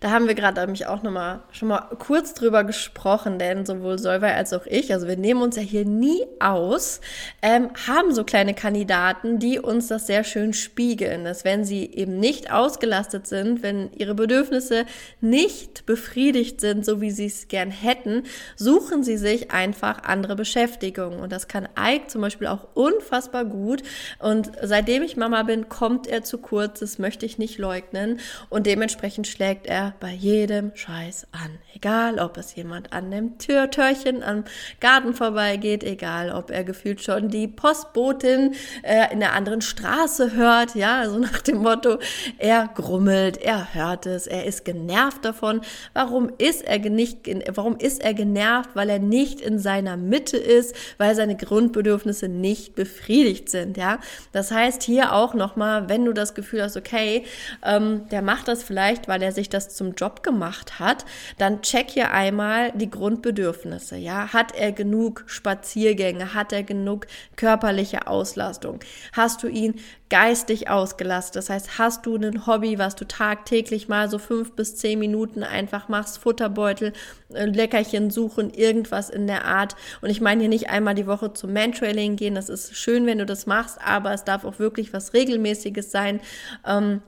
da 0.00 0.10
haben 0.10 0.26
wir 0.26 0.34
gerade 0.34 0.60
nämlich 0.60 0.86
auch 0.86 1.02
noch 1.02 1.10
mal, 1.10 1.40
schon 1.52 1.68
mal 1.68 1.88
kurz 1.98 2.34
drüber 2.34 2.64
gesprochen, 2.64 3.38
denn 3.38 3.64
sowohl 3.64 3.98
Solvay 3.98 4.32
als 4.32 4.52
auch 4.52 4.66
ich, 4.66 4.92
also 4.92 5.08
wir 5.08 5.16
nehmen 5.16 5.42
uns 5.42 5.56
ja 5.56 5.62
hier 5.62 5.84
nie 5.84 6.22
aus, 6.38 7.00
ähm, 7.42 7.70
haben 7.86 8.14
so 8.14 8.24
kleine 8.24 8.54
Kandidaten, 8.54 9.38
die 9.38 9.58
uns 9.58 9.86
das 9.88 10.06
sehr 10.06 10.24
schön 10.24 10.52
spiegeln, 10.52 11.24
dass 11.24 11.44
wenn 11.44 11.64
sie 11.64 11.90
eben 11.92 12.18
nicht 12.18 12.52
ausgelastet 12.52 13.26
sind, 13.26 13.62
wenn 13.62 13.90
ihre 13.92 14.14
Bedürfnisse 14.14 14.84
nicht 15.20 15.86
befriedigt 15.86 16.60
sind, 16.60 16.84
so 16.84 17.00
wie 17.00 17.10
sie 17.10 17.26
es 17.26 17.48
gern 17.48 17.70
hätten, 17.70 18.24
suchen 18.56 19.02
sie 19.02 19.16
sich 19.16 19.50
einfach 19.50 20.02
andere 20.04 20.36
Beschäftigungen. 20.36 21.20
Und 21.20 21.32
das 21.32 21.48
kann 21.48 21.68
Ike 21.78 22.08
zum 22.08 22.20
Beispiel 22.20 22.48
auch 22.48 22.68
unfassbar 22.74 23.44
gut. 23.44 23.82
Und 24.18 24.52
seitdem 24.62 25.02
ich 25.02 25.16
Mama 25.16 25.42
bin, 25.42 25.68
kommt 25.68 26.06
er 26.06 26.22
zu 26.22 26.38
kurz, 26.38 26.80
das 26.80 26.98
möchte 26.98 27.24
ich 27.24 27.38
nicht 27.38 27.58
leugnen. 27.58 28.20
Und 28.50 28.66
dementsprechend 28.66 29.26
schlägt 29.26 29.55
er 29.64 29.94
bei 30.00 30.12
jedem 30.12 30.72
Scheiß 30.74 31.28
an. 31.32 31.58
Egal, 31.74 32.18
ob 32.18 32.36
es 32.36 32.54
jemand 32.54 32.92
an 32.92 33.10
dem 33.10 33.38
Türtörchen 33.38 34.22
am 34.22 34.44
Garten 34.80 35.14
vorbeigeht, 35.14 35.84
egal, 35.84 36.32
ob 36.32 36.50
er 36.50 36.64
gefühlt 36.64 37.02
schon 37.02 37.28
die 37.28 37.48
Postbotin 37.48 38.54
äh, 38.82 39.12
in 39.12 39.20
der 39.20 39.34
anderen 39.34 39.60
Straße 39.60 40.34
hört, 40.34 40.74
ja, 40.74 41.00
also 41.00 41.18
nach 41.20 41.40
dem 41.42 41.58
Motto, 41.58 41.98
er 42.38 42.68
grummelt, 42.74 43.38
er 43.38 43.74
hört 43.74 44.06
es, 44.06 44.26
er 44.26 44.44
ist 44.44 44.64
genervt 44.64 45.24
davon. 45.24 45.60
Warum 45.92 46.30
ist 46.38 46.62
er 46.64 46.78
nicht, 46.78 47.28
warum 47.54 47.76
ist 47.76 48.02
er 48.02 48.14
genervt? 48.14 48.70
Weil 48.74 48.90
er 48.90 48.98
nicht 48.98 49.40
in 49.40 49.58
seiner 49.58 49.96
Mitte 49.96 50.36
ist, 50.36 50.74
weil 50.98 51.14
seine 51.14 51.36
Grundbedürfnisse 51.36 52.28
nicht 52.28 52.74
befriedigt 52.74 53.48
sind, 53.48 53.76
ja. 53.76 53.98
Das 54.32 54.50
heißt 54.50 54.82
hier 54.82 55.12
auch 55.12 55.34
nochmal, 55.34 55.88
wenn 55.88 56.04
du 56.04 56.12
das 56.12 56.34
Gefühl 56.34 56.62
hast, 56.62 56.76
okay, 56.76 57.24
ähm, 57.64 58.08
der 58.10 58.22
macht 58.22 58.48
das 58.48 58.62
vielleicht, 58.62 59.08
weil 59.08 59.22
er 59.22 59.32
sich 59.32 59.45
das 59.48 59.74
zum 59.74 59.94
Job 59.94 60.22
gemacht 60.22 60.78
hat, 60.78 61.04
dann 61.38 61.62
check 61.62 61.90
hier 61.90 62.12
einmal 62.12 62.72
die 62.72 62.90
Grundbedürfnisse. 62.90 63.96
Ja, 63.96 64.32
hat 64.32 64.54
er 64.54 64.72
genug 64.72 65.24
Spaziergänge? 65.26 66.34
Hat 66.34 66.52
er 66.52 66.62
genug 66.62 67.06
körperliche 67.36 68.06
Auslastung? 68.06 68.80
Hast 69.12 69.42
du 69.42 69.48
ihn 69.48 69.74
geistig 70.08 70.68
ausgelastet? 70.68 71.36
Das 71.36 71.50
heißt, 71.50 71.78
hast 71.78 72.06
du 72.06 72.16
ein 72.16 72.46
Hobby, 72.46 72.78
was 72.78 72.94
du 72.94 73.06
tagtäglich 73.06 73.88
mal 73.88 74.08
so 74.08 74.18
fünf 74.18 74.52
bis 74.52 74.76
zehn 74.76 74.98
Minuten 74.98 75.42
einfach 75.42 75.88
machst? 75.88 76.18
Futterbeutel, 76.18 76.92
äh, 77.32 77.46
Leckerchen 77.46 78.10
suchen, 78.10 78.50
irgendwas 78.50 79.10
in 79.10 79.26
der 79.26 79.44
Art. 79.44 79.76
Und 80.00 80.10
ich 80.10 80.20
meine 80.20 80.40
hier 80.40 80.48
nicht 80.48 80.70
einmal 80.70 80.94
die 80.94 81.06
Woche 81.06 81.32
zum 81.32 81.52
Mantrailing 81.52 82.16
gehen. 82.16 82.34
Das 82.34 82.48
ist 82.48 82.76
schön, 82.76 83.06
wenn 83.06 83.18
du 83.18 83.26
das 83.26 83.46
machst, 83.46 83.78
aber 83.84 84.12
es 84.12 84.24
darf 84.24 84.44
auch 84.44 84.58
wirklich 84.58 84.92
was 84.92 85.12
Regelmäßiges 85.12 85.90
sein. 85.90 86.20
Ähm, 86.66 87.02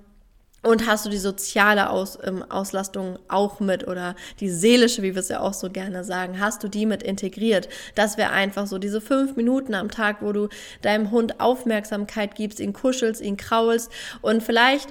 und 0.63 0.87
hast 0.87 1.07
du 1.07 1.11
die 1.11 1.19
soziale 1.19 1.91
Aus, 1.91 2.19
ähm, 2.25 2.45
Auslastung 2.49 3.19
auch 3.29 3.61
mit 3.61 3.87
oder 3.87 4.17
die 4.41 4.51
seelische, 4.51 5.03
wie 5.03 5.15
wir 5.15 5.21
es 5.21 5.29
ja 5.29 5.41
auch 5.41 5.55
so 5.55 5.71
gerne 5.71 6.03
sagen, 6.03 6.41
hast 6.41 6.65
du 6.65 6.69
die 6.69 6.85
mit 6.85 7.03
integriert? 7.03 7.69
Das 7.95 8.17
wäre 8.17 8.31
einfach 8.31 8.67
so 8.67 8.79
diese 8.79 9.01
fünf 9.01 9.37
Minuten 9.37 9.75
am 9.75 9.89
Tag, 9.89 10.17
wo 10.21 10.33
du 10.33 10.49
deinem 10.83 11.13
Hund 11.13 11.41
Aufmerksamkeit 11.41 12.35
gibst, 12.35 12.59
ihn 12.59 12.73
kuschelst, 12.73 13.21
ihn 13.21 13.37
kraulst 13.37 13.93
und 14.21 14.43
vielleicht 14.43 14.89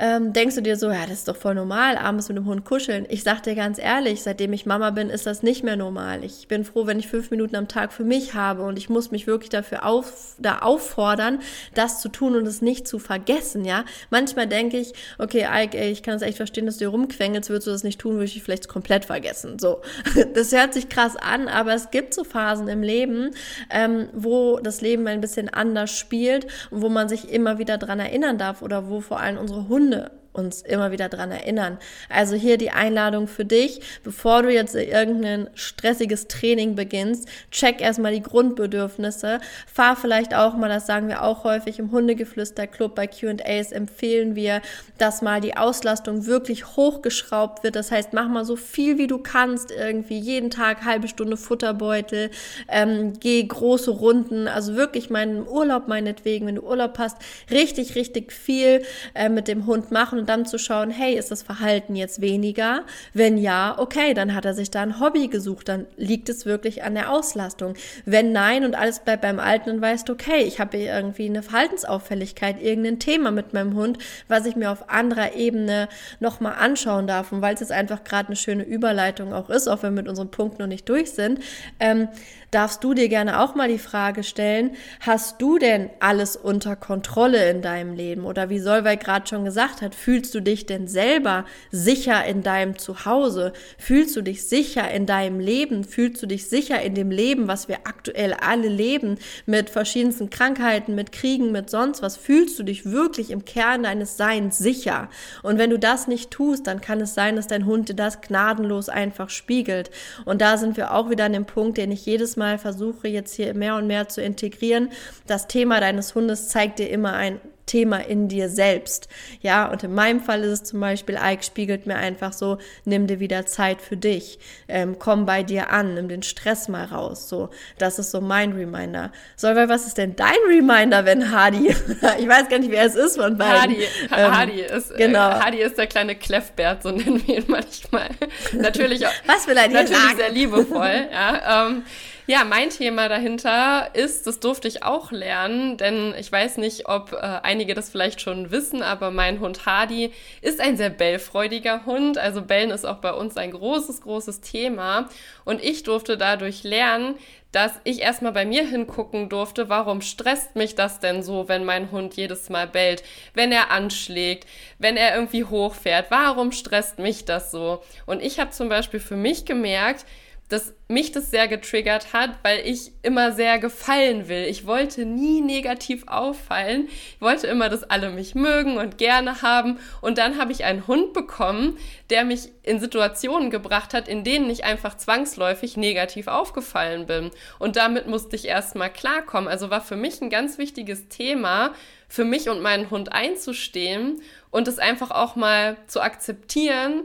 ähm, 0.00 0.32
denkst 0.32 0.54
du 0.54 0.62
dir 0.62 0.76
so, 0.76 0.90
ja, 0.90 1.02
das 1.02 1.18
ist 1.18 1.28
doch 1.28 1.36
voll 1.36 1.54
normal, 1.54 1.98
abends 1.98 2.28
mit 2.28 2.38
dem 2.38 2.46
Hund 2.46 2.64
kuscheln. 2.64 3.04
Ich 3.10 3.22
sag 3.22 3.42
dir 3.42 3.54
ganz 3.54 3.78
ehrlich, 3.78 4.22
seitdem 4.22 4.54
ich 4.54 4.64
Mama 4.64 4.90
bin, 4.90 5.10
ist 5.10 5.26
das 5.26 5.42
nicht 5.42 5.62
mehr 5.62 5.76
normal. 5.76 6.24
Ich 6.24 6.48
bin 6.48 6.64
froh, 6.64 6.86
wenn 6.86 6.98
ich 6.98 7.06
fünf 7.06 7.30
Minuten 7.30 7.54
am 7.54 7.68
Tag 7.68 7.92
für 7.92 8.04
mich 8.04 8.32
habe 8.32 8.62
und 8.62 8.78
ich 8.78 8.88
muss 8.88 9.10
mich 9.10 9.26
wirklich 9.26 9.50
dafür 9.50 9.84
auf, 9.84 10.36
da 10.38 10.60
auffordern, 10.60 11.40
das 11.74 12.00
zu 12.00 12.08
tun 12.08 12.34
und 12.34 12.46
es 12.46 12.62
nicht 12.62 12.88
zu 12.88 12.98
vergessen, 12.98 13.66
ja. 13.66 13.84
Manchmal 14.08 14.46
denke 14.46 14.78
ich, 14.78 14.94
okay, 15.18 15.46
Ike, 15.52 15.76
ey, 15.76 15.90
ich 15.90 16.02
kann 16.02 16.14
es 16.14 16.22
echt 16.22 16.38
verstehen, 16.38 16.64
dass 16.64 16.76
du 16.78 16.86
hier 16.86 16.88
rumquengelst, 16.88 17.50
würdest 17.50 17.66
du 17.66 17.70
das 17.70 17.84
nicht 17.84 18.00
tun, 18.00 18.14
würde 18.14 18.24
ich 18.24 18.42
vielleicht 18.42 18.68
komplett 18.68 19.04
vergessen. 19.04 19.58
So, 19.58 19.82
das 20.34 20.52
hört 20.52 20.72
sich 20.72 20.88
krass 20.88 21.16
an, 21.16 21.46
aber 21.46 21.74
es 21.74 21.90
gibt 21.90 22.14
so 22.14 22.24
Phasen 22.24 22.68
im 22.68 22.82
Leben, 22.82 23.32
ähm, 23.68 24.08
wo 24.14 24.60
das 24.60 24.80
Leben 24.80 25.06
ein 25.08 25.20
bisschen 25.20 25.50
anders 25.50 25.90
spielt 25.90 26.46
und 26.70 26.80
wo 26.80 26.88
man 26.88 27.10
sich 27.10 27.30
immer 27.30 27.58
wieder 27.58 27.76
dran 27.76 28.00
erinnern 28.00 28.38
darf 28.38 28.62
oder 28.62 28.88
wo 28.88 29.02
vor 29.02 29.20
allem 29.20 29.36
unsere 29.36 29.68
Hunde 29.68 29.89
Hunde 29.90 30.19
uns 30.32 30.62
immer 30.62 30.92
wieder 30.92 31.08
dran 31.08 31.32
erinnern. 31.32 31.78
Also 32.08 32.36
hier 32.36 32.56
die 32.56 32.70
Einladung 32.70 33.26
für 33.26 33.44
dich, 33.44 33.80
bevor 34.04 34.42
du 34.42 34.52
jetzt 34.52 34.76
irgendein 34.76 35.50
stressiges 35.54 36.28
Training 36.28 36.76
beginnst, 36.76 37.28
check 37.50 37.80
erstmal 37.80 38.12
die 38.12 38.22
Grundbedürfnisse, 38.22 39.40
fahr 39.66 39.96
vielleicht 39.96 40.34
auch 40.34 40.56
mal, 40.56 40.68
das 40.68 40.86
sagen 40.86 41.08
wir 41.08 41.22
auch 41.22 41.42
häufig 41.42 41.80
im 41.80 41.90
Hundegeflüster-Club 41.90 42.94
bei 42.94 43.08
Q&As 43.08 43.72
empfehlen 43.72 44.36
wir, 44.36 44.62
dass 44.98 45.20
mal 45.20 45.40
die 45.40 45.56
Auslastung 45.56 46.26
wirklich 46.26 46.76
hochgeschraubt 46.76 47.64
wird. 47.64 47.74
Das 47.74 47.90
heißt, 47.90 48.12
mach 48.12 48.28
mal 48.28 48.44
so 48.44 48.54
viel 48.54 48.98
wie 48.98 49.08
du 49.08 49.18
kannst, 49.18 49.72
irgendwie 49.72 50.18
jeden 50.18 50.50
Tag 50.50 50.84
halbe 50.84 51.08
Stunde 51.08 51.36
Futterbeutel, 51.36 52.30
ähm, 52.68 53.14
geh 53.18 53.42
große 53.42 53.90
Runden, 53.90 54.46
also 54.46 54.76
wirklich 54.76 55.10
meinen 55.10 55.46
Urlaub 55.48 55.88
meinetwegen, 55.88 56.46
wenn 56.46 56.54
du 56.54 56.62
Urlaub 56.62 56.98
hast, 56.98 57.16
richtig, 57.50 57.96
richtig 57.96 58.32
viel 58.32 58.82
äh, 59.14 59.28
mit 59.28 59.48
dem 59.48 59.66
Hund 59.66 59.90
machen 59.90 60.19
und 60.20 60.28
dann 60.28 60.46
zu 60.46 60.58
schauen, 60.58 60.90
hey, 60.90 61.14
ist 61.14 61.30
das 61.30 61.42
Verhalten 61.42 61.96
jetzt 61.96 62.20
weniger? 62.20 62.84
Wenn 63.14 63.38
ja, 63.38 63.74
okay, 63.78 64.14
dann 64.14 64.34
hat 64.34 64.44
er 64.44 64.54
sich 64.54 64.70
da 64.70 64.82
ein 64.82 65.00
Hobby 65.00 65.28
gesucht, 65.28 65.68
dann 65.68 65.86
liegt 65.96 66.28
es 66.28 66.46
wirklich 66.46 66.84
an 66.84 66.94
der 66.94 67.10
Auslastung. 67.10 67.74
Wenn 68.04 68.32
nein 68.32 68.64
und 68.64 68.74
alles 68.74 69.00
bleibt 69.00 69.22
beim 69.22 69.40
Alten, 69.40 69.70
dann 69.70 69.80
weißt 69.80 70.08
du, 70.08 70.12
okay, 70.12 70.42
ich 70.42 70.60
habe 70.60 70.76
irgendwie 70.76 71.26
eine 71.26 71.42
Verhaltensauffälligkeit, 71.42 72.62
irgendein 72.62 72.98
Thema 72.98 73.30
mit 73.30 73.52
meinem 73.54 73.74
Hund, 73.74 73.98
was 74.28 74.46
ich 74.46 74.56
mir 74.56 74.70
auf 74.70 74.90
anderer 74.90 75.34
Ebene 75.34 75.88
nochmal 76.20 76.54
anschauen 76.58 77.06
darf. 77.06 77.32
Und 77.32 77.42
weil 77.42 77.54
es 77.54 77.60
jetzt 77.60 77.72
einfach 77.72 78.04
gerade 78.04 78.28
eine 78.28 78.36
schöne 78.36 78.62
Überleitung 78.62 79.32
auch 79.32 79.50
ist, 79.50 79.68
auch 79.68 79.82
wenn 79.82 79.94
wir 79.94 80.02
mit 80.02 80.08
unserem 80.08 80.30
Punkt 80.30 80.58
noch 80.58 80.66
nicht 80.66 80.88
durch 80.88 81.12
sind, 81.12 81.40
ähm, 81.80 82.08
darfst 82.50 82.82
du 82.82 82.94
dir 82.94 83.08
gerne 83.08 83.40
auch 83.40 83.54
mal 83.54 83.68
die 83.68 83.78
Frage 83.78 84.22
stellen, 84.22 84.72
hast 85.00 85.40
du 85.40 85.58
denn 85.58 85.90
alles 86.00 86.36
unter 86.36 86.76
Kontrolle 86.76 87.48
in 87.48 87.62
deinem 87.62 87.94
Leben? 87.94 88.24
Oder 88.24 88.50
wie 88.50 88.58
Solveig 88.58 89.00
gerade 89.00 89.26
schon 89.26 89.44
gesagt 89.44 89.82
hat, 89.82 89.94
fühlst 90.10 90.34
du 90.34 90.40
dich 90.40 90.66
denn 90.66 90.88
selber 90.88 91.44
sicher 91.70 92.24
in 92.24 92.42
deinem 92.42 92.76
Zuhause? 92.76 93.52
Fühlst 93.78 94.16
du 94.16 94.22
dich 94.22 94.44
sicher 94.44 94.90
in 94.90 95.06
deinem 95.06 95.38
Leben? 95.38 95.84
Fühlst 95.84 96.20
du 96.20 96.26
dich 96.26 96.48
sicher 96.48 96.82
in 96.82 96.96
dem 96.96 97.12
Leben, 97.12 97.46
was 97.46 97.68
wir 97.68 97.76
aktuell 97.84 98.32
alle 98.32 98.66
leben, 98.66 99.18
mit 99.46 99.70
verschiedensten 99.70 100.28
Krankheiten, 100.28 100.96
mit 100.96 101.12
Kriegen, 101.12 101.52
mit 101.52 101.70
sonst 101.70 102.02
was? 102.02 102.16
Fühlst 102.16 102.58
du 102.58 102.64
dich 102.64 102.86
wirklich 102.86 103.30
im 103.30 103.44
Kern 103.44 103.84
deines 103.84 104.16
Seins 104.16 104.58
sicher? 104.58 105.10
Und 105.44 105.58
wenn 105.58 105.70
du 105.70 105.78
das 105.78 106.08
nicht 106.08 106.32
tust, 106.32 106.66
dann 106.66 106.80
kann 106.80 107.00
es 107.00 107.14
sein, 107.14 107.36
dass 107.36 107.46
dein 107.46 107.64
Hund 107.64 107.88
dir 107.88 107.94
das 107.94 108.20
gnadenlos 108.20 108.88
einfach 108.88 109.30
spiegelt. 109.30 109.92
Und 110.24 110.40
da 110.40 110.56
sind 110.56 110.76
wir 110.76 110.92
auch 110.92 111.08
wieder 111.08 111.26
an 111.26 111.34
dem 111.34 111.46
Punkt, 111.46 111.78
den 111.78 111.92
ich 111.92 112.04
jedes 112.04 112.36
Mal 112.36 112.58
versuche, 112.58 113.06
jetzt 113.06 113.36
hier 113.36 113.54
mehr 113.54 113.76
und 113.76 113.86
mehr 113.86 114.08
zu 114.08 114.20
integrieren. 114.20 114.88
Das 115.28 115.46
Thema 115.46 115.78
deines 115.78 116.16
Hundes 116.16 116.48
zeigt 116.48 116.80
dir 116.80 116.90
immer 116.90 117.12
ein 117.12 117.38
Thema 117.70 117.98
in 117.98 118.26
dir 118.26 118.48
selbst. 118.48 119.08
Ja, 119.42 119.70
und 119.70 119.84
in 119.84 119.94
meinem 119.94 120.18
Fall 120.20 120.42
ist 120.42 120.50
es 120.50 120.64
zum 120.64 120.80
Beispiel, 120.80 121.16
Ike 121.22 121.44
spiegelt 121.44 121.86
mir 121.86 121.94
einfach 121.94 122.32
so, 122.32 122.58
nimm 122.84 123.06
dir 123.06 123.20
wieder 123.20 123.46
Zeit 123.46 123.80
für 123.80 123.96
dich, 123.96 124.40
ähm, 124.66 124.96
komm 124.98 125.24
bei 125.24 125.44
dir 125.44 125.70
an, 125.70 125.94
nimm 125.94 126.08
den 126.08 126.24
Stress 126.24 126.66
mal 126.66 126.86
raus. 126.86 127.28
So, 127.28 127.50
das 127.78 128.00
ist 128.00 128.10
so 128.10 128.20
mein 128.20 128.52
Reminder. 128.52 129.12
Solveig, 129.36 129.68
was 129.68 129.86
ist 129.86 129.98
denn 129.98 130.16
dein 130.16 130.34
Reminder, 130.48 131.04
wenn 131.04 131.30
Hardy, 131.30 131.68
ich 132.18 132.28
weiß 132.28 132.48
gar 132.48 132.58
nicht, 132.58 132.72
wer 132.72 132.84
es 132.84 132.96
ist 132.96 133.16
von 133.16 133.38
beiden. 133.38 133.60
Hardy, 133.60 133.84
ähm, 134.16 134.36
Hardy 134.36 134.60
ist, 134.62 134.90
äh, 134.90 134.96
genau. 134.96 135.30
Hardy 135.30 135.58
ist 135.58 135.78
der 135.78 135.86
kleine 135.86 136.16
Kleffbert, 136.16 136.82
so 136.82 136.90
nennen 136.90 137.22
wir 137.24 137.38
ihn 137.38 137.44
manchmal. 137.46 138.08
natürlich 138.52 139.06
auch, 139.06 139.12
was 139.26 139.46
will 139.46 139.56
er 139.56 139.68
Natürlich 139.68 140.16
sehr 140.16 140.30
liebevoll, 140.30 141.06
ja. 141.12 141.68
Ähm, 141.68 141.84
ja, 142.30 142.44
mein 142.44 142.70
Thema 142.70 143.08
dahinter 143.08 143.90
ist, 143.92 144.24
das 144.24 144.38
durfte 144.38 144.68
ich 144.68 144.84
auch 144.84 145.10
lernen, 145.10 145.76
denn 145.78 146.14
ich 146.16 146.30
weiß 146.30 146.58
nicht, 146.58 146.88
ob 146.88 147.12
äh, 147.12 147.16
einige 147.16 147.74
das 147.74 147.90
vielleicht 147.90 148.20
schon 148.20 148.52
wissen, 148.52 148.84
aber 148.84 149.10
mein 149.10 149.40
Hund 149.40 149.66
Hardy 149.66 150.12
ist 150.40 150.60
ein 150.60 150.76
sehr 150.76 150.90
bellfreudiger 150.90 151.86
Hund. 151.86 152.18
Also 152.18 152.42
Bellen 152.42 152.70
ist 152.70 152.84
auch 152.84 152.98
bei 152.98 153.12
uns 153.12 153.36
ein 153.36 153.50
großes, 153.50 154.02
großes 154.02 154.42
Thema. 154.42 155.08
Und 155.44 155.60
ich 155.60 155.82
durfte 155.82 156.16
dadurch 156.16 156.62
lernen, 156.62 157.16
dass 157.50 157.72
ich 157.82 158.00
erstmal 158.00 158.30
bei 158.30 158.44
mir 158.46 158.64
hingucken 158.64 159.28
durfte, 159.28 159.68
warum 159.68 160.00
stresst 160.00 160.54
mich 160.54 160.76
das 160.76 161.00
denn 161.00 161.24
so, 161.24 161.48
wenn 161.48 161.64
mein 161.64 161.90
Hund 161.90 162.14
jedes 162.14 162.48
Mal 162.48 162.68
bellt, 162.68 163.02
wenn 163.34 163.50
er 163.50 163.72
anschlägt, 163.72 164.46
wenn 164.78 164.96
er 164.96 165.16
irgendwie 165.16 165.42
hochfährt, 165.42 166.12
warum 166.12 166.52
stresst 166.52 167.00
mich 167.00 167.24
das 167.24 167.50
so? 167.50 167.82
Und 168.06 168.22
ich 168.22 168.38
habe 168.38 168.52
zum 168.52 168.68
Beispiel 168.68 169.00
für 169.00 169.16
mich 169.16 169.46
gemerkt, 169.46 170.06
dass 170.50 170.74
mich 170.88 171.12
das 171.12 171.30
sehr 171.30 171.46
getriggert 171.46 172.12
hat, 172.12 172.30
weil 172.42 172.66
ich 172.66 172.90
immer 173.02 173.30
sehr 173.30 173.60
gefallen 173.60 174.28
will. 174.28 174.46
Ich 174.46 174.66
wollte 174.66 175.06
nie 175.06 175.40
negativ 175.40 176.08
auffallen. 176.08 176.88
Ich 176.88 177.20
wollte 177.20 177.46
immer, 177.46 177.68
dass 177.68 177.84
alle 177.84 178.10
mich 178.10 178.34
mögen 178.34 178.76
und 178.76 178.98
gerne 178.98 179.42
haben. 179.42 179.78
Und 180.00 180.18
dann 180.18 180.38
habe 180.38 180.50
ich 180.50 180.64
einen 180.64 180.88
Hund 180.88 181.12
bekommen, 181.12 181.78
der 182.10 182.24
mich 182.24 182.50
in 182.64 182.80
Situationen 182.80 183.50
gebracht 183.50 183.94
hat, 183.94 184.08
in 184.08 184.24
denen 184.24 184.50
ich 184.50 184.64
einfach 184.64 184.96
zwangsläufig 184.96 185.76
negativ 185.76 186.26
aufgefallen 186.26 187.06
bin. 187.06 187.30
Und 187.60 187.76
damit 187.76 188.08
musste 188.08 188.34
ich 188.34 188.48
erstmal 188.48 188.92
klarkommen. 188.92 189.48
Also 189.48 189.70
war 189.70 189.80
für 189.80 189.96
mich 189.96 190.20
ein 190.20 190.30
ganz 190.30 190.58
wichtiges 190.58 191.06
Thema, 191.06 191.74
für 192.08 192.24
mich 192.24 192.48
und 192.48 192.60
meinen 192.60 192.90
Hund 192.90 193.12
einzustehen 193.12 194.20
und 194.50 194.66
es 194.66 194.80
einfach 194.80 195.12
auch 195.12 195.36
mal 195.36 195.76
zu 195.86 196.00
akzeptieren 196.00 197.04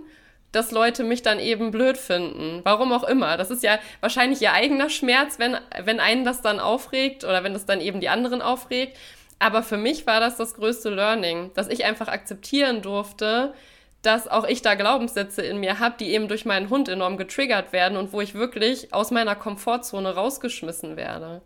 dass 0.55 0.71
Leute 0.71 1.03
mich 1.03 1.21
dann 1.21 1.39
eben 1.39 1.71
blöd 1.71 1.97
finden. 1.97 2.61
Warum 2.63 2.93
auch 2.93 3.03
immer. 3.03 3.37
Das 3.37 3.51
ist 3.51 3.63
ja 3.63 3.77
wahrscheinlich 3.99 4.41
ihr 4.41 4.53
eigener 4.53 4.89
Schmerz, 4.89 5.37
wenn, 5.37 5.57
wenn 5.83 5.99
einen 5.99 6.23
das 6.23 6.41
dann 6.41 6.59
aufregt 6.59 7.23
oder 7.23 7.43
wenn 7.43 7.53
das 7.53 7.65
dann 7.65 7.81
eben 7.81 7.99
die 7.99 8.09
anderen 8.09 8.41
aufregt. 8.41 8.97
Aber 9.37 9.63
für 9.63 9.77
mich 9.77 10.07
war 10.07 10.19
das 10.19 10.37
das 10.37 10.53
größte 10.55 10.89
Learning, 10.89 11.51
dass 11.55 11.67
ich 11.67 11.83
einfach 11.83 12.07
akzeptieren 12.07 12.81
durfte, 12.81 13.53
dass 14.01 14.27
auch 14.27 14.47
ich 14.47 14.61
da 14.61 14.75
Glaubenssätze 14.75 15.41
in 15.41 15.59
mir 15.59 15.79
habe, 15.79 15.95
die 15.99 16.11
eben 16.11 16.27
durch 16.27 16.45
meinen 16.45 16.69
Hund 16.69 16.87
enorm 16.87 17.17
getriggert 17.17 17.73
werden 17.73 17.97
und 17.97 18.13
wo 18.13 18.21
ich 18.21 18.33
wirklich 18.33 18.93
aus 18.93 19.11
meiner 19.11 19.35
Komfortzone 19.35 20.15
rausgeschmissen 20.15 20.95
werde. 20.95 21.41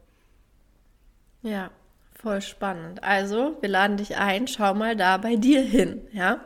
Ja, 1.41 1.71
voll 2.21 2.41
spannend. 2.41 3.03
Also, 3.03 3.57
wir 3.61 3.69
laden 3.69 3.97
dich 3.97 4.17
ein, 4.17 4.47
schau 4.47 4.73
mal 4.73 4.95
da 4.95 5.17
bei 5.17 5.35
dir 5.35 5.61
hin, 5.61 6.01
ja? 6.11 6.41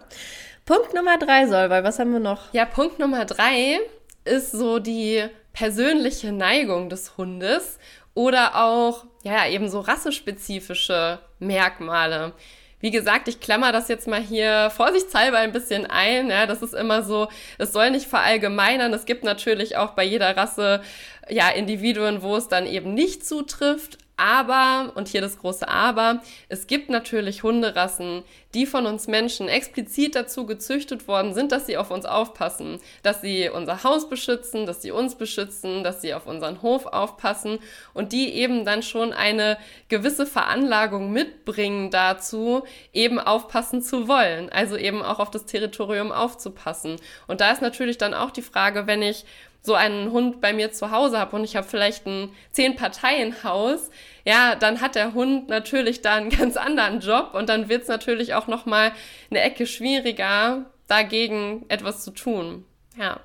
Punkt 0.65 0.93
Nummer 0.93 1.17
drei 1.17 1.47
soll, 1.47 1.69
weil 1.69 1.83
was 1.83 1.99
haben 1.99 2.13
wir 2.13 2.19
noch? 2.19 2.53
Ja, 2.53 2.65
Punkt 2.65 2.97
Nummer 2.97 3.25
drei 3.25 3.79
ist 4.23 4.51
so 4.51 4.79
die 4.79 5.23
persönliche 5.51 6.31
Neigung 6.31 6.89
des 6.89 7.17
Hundes 7.17 7.79
oder 8.13 8.63
auch, 8.63 9.05
ja, 9.23 9.47
eben 9.47 9.69
so 9.69 9.81
rassespezifische 9.81 11.19
Merkmale. 11.39 12.33
Wie 12.79 12.91
gesagt, 12.91 13.27
ich 13.27 13.39
klammer 13.39 13.71
das 13.71 13.87
jetzt 13.87 14.07
mal 14.07 14.21
hier 14.21 14.69
vorsichtshalber 14.69 15.37
ein 15.37 15.53
bisschen 15.53 15.85
ein. 15.85 16.29
Ja, 16.29 16.45
das 16.45 16.61
ist 16.61 16.73
immer 16.73 17.01
so, 17.01 17.29
es 17.57 17.71
soll 17.71 17.91
nicht 17.91 18.07
verallgemeinern. 18.07 18.93
Es 18.93 19.05
gibt 19.05 19.23
natürlich 19.23 19.77
auch 19.77 19.91
bei 19.91 20.03
jeder 20.03 20.35
Rasse 20.35 20.81
ja 21.29 21.49
Individuen, 21.49 22.21
wo 22.21 22.35
es 22.35 22.49
dann 22.49 22.65
eben 22.65 22.93
nicht 22.93 23.25
zutrifft. 23.25 23.99
Aber, 24.15 24.91
und 24.95 25.07
hier 25.07 25.21
das 25.21 25.39
große 25.39 25.67
Aber, 25.67 26.21
es 26.47 26.67
gibt 26.67 26.89
natürlich 26.89 27.41
Hunderassen, 27.41 28.23
die 28.53 28.67
von 28.67 28.85
uns 28.85 29.07
Menschen 29.07 29.47
explizit 29.47 30.15
dazu 30.15 30.45
gezüchtet 30.45 31.07
worden 31.07 31.33
sind, 31.33 31.51
dass 31.51 31.65
sie 31.65 31.77
auf 31.77 31.89
uns 31.89 32.05
aufpassen, 32.05 32.79
dass 33.01 33.21
sie 33.21 33.49
unser 33.49 33.83
Haus 33.83 34.09
beschützen, 34.09 34.67
dass 34.67 34.83
sie 34.83 34.91
uns 34.91 35.15
beschützen, 35.15 35.83
dass 35.83 36.01
sie 36.01 36.13
auf 36.13 36.27
unseren 36.27 36.61
Hof 36.61 36.85
aufpassen 36.85 37.57
und 37.95 38.11
die 38.11 38.33
eben 38.33 38.65
dann 38.65 38.83
schon 38.83 39.13
eine 39.13 39.57
gewisse 39.89 40.27
Veranlagung 40.27 41.11
mitbringen 41.11 41.89
dazu, 41.89 42.63
eben 42.93 43.19
aufpassen 43.19 43.81
zu 43.81 44.07
wollen, 44.07 44.51
also 44.51 44.77
eben 44.77 45.01
auch 45.01 45.19
auf 45.19 45.31
das 45.31 45.45
Territorium 45.45 46.11
aufzupassen. 46.11 46.97
Und 47.25 47.41
da 47.41 47.51
ist 47.51 47.63
natürlich 47.63 47.97
dann 47.97 48.13
auch 48.13 48.29
die 48.29 48.43
Frage, 48.43 48.85
wenn 48.85 49.01
ich 49.01 49.25
so 49.63 49.75
einen 49.75 50.11
Hund 50.11 50.41
bei 50.41 50.53
mir 50.53 50.71
zu 50.71 50.91
Hause 50.91 51.17
habe 51.17 51.35
und 51.37 51.43
ich 51.45 51.55
habe 51.55 51.65
vielleicht 51.65 52.05
ein 52.05 52.29
Zehn-Parteien-Haus, 52.51 53.89
ja, 54.25 54.55
dann 54.55 54.81
hat 54.81 54.95
der 54.95 55.13
Hund 55.13 55.47
natürlich 55.47 56.01
da 56.01 56.15
einen 56.15 56.29
ganz 56.37 56.57
anderen 56.57 56.99
Job 56.99 57.33
und 57.33 57.49
dann 57.49 57.69
wird 57.69 57.83
es 57.83 57.87
natürlich 57.87 58.33
auch 58.35 58.47
nochmal 58.47 58.91
eine 59.31 59.41
Ecke 59.41 59.65
schwieriger, 59.65 60.65
dagegen 60.87 61.65
etwas 61.69 62.03
zu 62.03 62.11
tun. 62.11 62.65
Ja. 62.97 63.19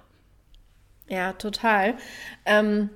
Ja, 1.08 1.32
total. 1.32 1.96
Ähm, 2.44 2.90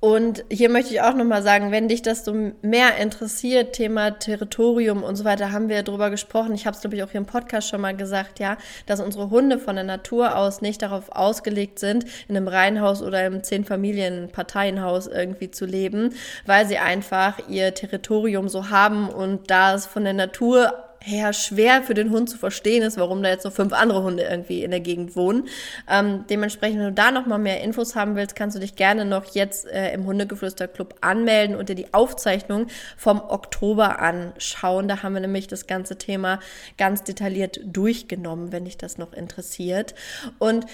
und 0.00 0.44
hier 0.50 0.70
möchte 0.70 0.94
ich 0.94 1.00
auch 1.00 1.14
nochmal 1.14 1.42
sagen, 1.42 1.72
wenn 1.72 1.88
dich 1.88 2.02
das 2.02 2.24
so 2.24 2.34
mehr 2.62 2.96
interessiert, 2.98 3.72
Thema 3.72 4.12
Territorium 4.12 5.02
und 5.02 5.16
so 5.16 5.24
weiter, 5.24 5.52
haben 5.52 5.68
wir 5.68 5.76
ja 5.76 5.82
drüber 5.82 6.10
gesprochen. 6.10 6.54
Ich 6.54 6.66
habe 6.66 6.74
es, 6.74 6.80
glaube 6.80 6.96
ich, 6.96 7.02
auch 7.02 7.10
hier 7.10 7.20
im 7.20 7.26
Podcast 7.26 7.68
schon 7.68 7.80
mal 7.80 7.96
gesagt, 7.96 8.38
ja, 8.38 8.56
dass 8.86 9.00
unsere 9.00 9.30
Hunde 9.30 9.58
von 9.58 9.74
der 9.74 9.84
Natur 9.84 10.36
aus 10.36 10.60
nicht 10.60 10.82
darauf 10.82 11.10
ausgelegt 11.10 11.78
sind, 11.78 12.04
in 12.28 12.36
einem 12.36 12.48
Reihenhaus 12.48 13.02
oder 13.02 13.26
im 13.26 13.42
Zehn-Familien-Parteienhaus 13.42 15.08
irgendwie 15.08 15.50
zu 15.50 15.66
leben, 15.66 16.14
weil 16.46 16.66
sie 16.66 16.78
einfach 16.78 17.48
ihr 17.48 17.74
Territorium 17.74 18.48
so 18.48 18.70
haben 18.70 19.08
und 19.08 19.50
da 19.50 19.74
es 19.74 19.86
von 19.86 20.04
der 20.04 20.12
Natur 20.14 20.87
her 21.00 21.32
schwer 21.32 21.82
für 21.82 21.94
den 21.94 22.10
Hund 22.10 22.28
zu 22.28 22.38
verstehen 22.38 22.82
ist, 22.82 22.96
warum 22.98 23.22
da 23.22 23.28
jetzt 23.28 23.44
noch 23.44 23.52
fünf 23.52 23.72
andere 23.72 24.02
Hunde 24.02 24.24
irgendwie 24.24 24.64
in 24.64 24.70
der 24.70 24.80
Gegend 24.80 25.16
wohnen. 25.16 25.48
Ähm, 25.88 26.24
dementsprechend, 26.28 26.78
wenn 26.80 26.86
du 26.86 26.92
da 26.92 27.10
noch 27.10 27.26
mal 27.26 27.38
mehr 27.38 27.62
Infos 27.62 27.94
haben 27.94 28.16
willst, 28.16 28.36
kannst 28.36 28.56
du 28.56 28.60
dich 28.60 28.76
gerne 28.76 29.04
noch 29.04 29.34
jetzt 29.34 29.66
äh, 29.66 29.92
im 29.92 30.06
Hundegeflüster-Club 30.06 30.96
anmelden 31.00 31.56
und 31.56 31.68
dir 31.68 31.74
die 31.74 31.94
Aufzeichnung 31.94 32.66
vom 32.96 33.20
Oktober 33.20 34.00
anschauen. 34.00 34.88
Da 34.88 35.02
haben 35.02 35.14
wir 35.14 35.20
nämlich 35.20 35.46
das 35.46 35.66
ganze 35.66 35.96
Thema 35.98 36.40
ganz 36.76 37.04
detailliert 37.04 37.60
durchgenommen, 37.64 38.52
wenn 38.52 38.64
dich 38.64 38.76
das 38.76 38.98
noch 38.98 39.12
interessiert. 39.12 39.94
Und 40.38 40.66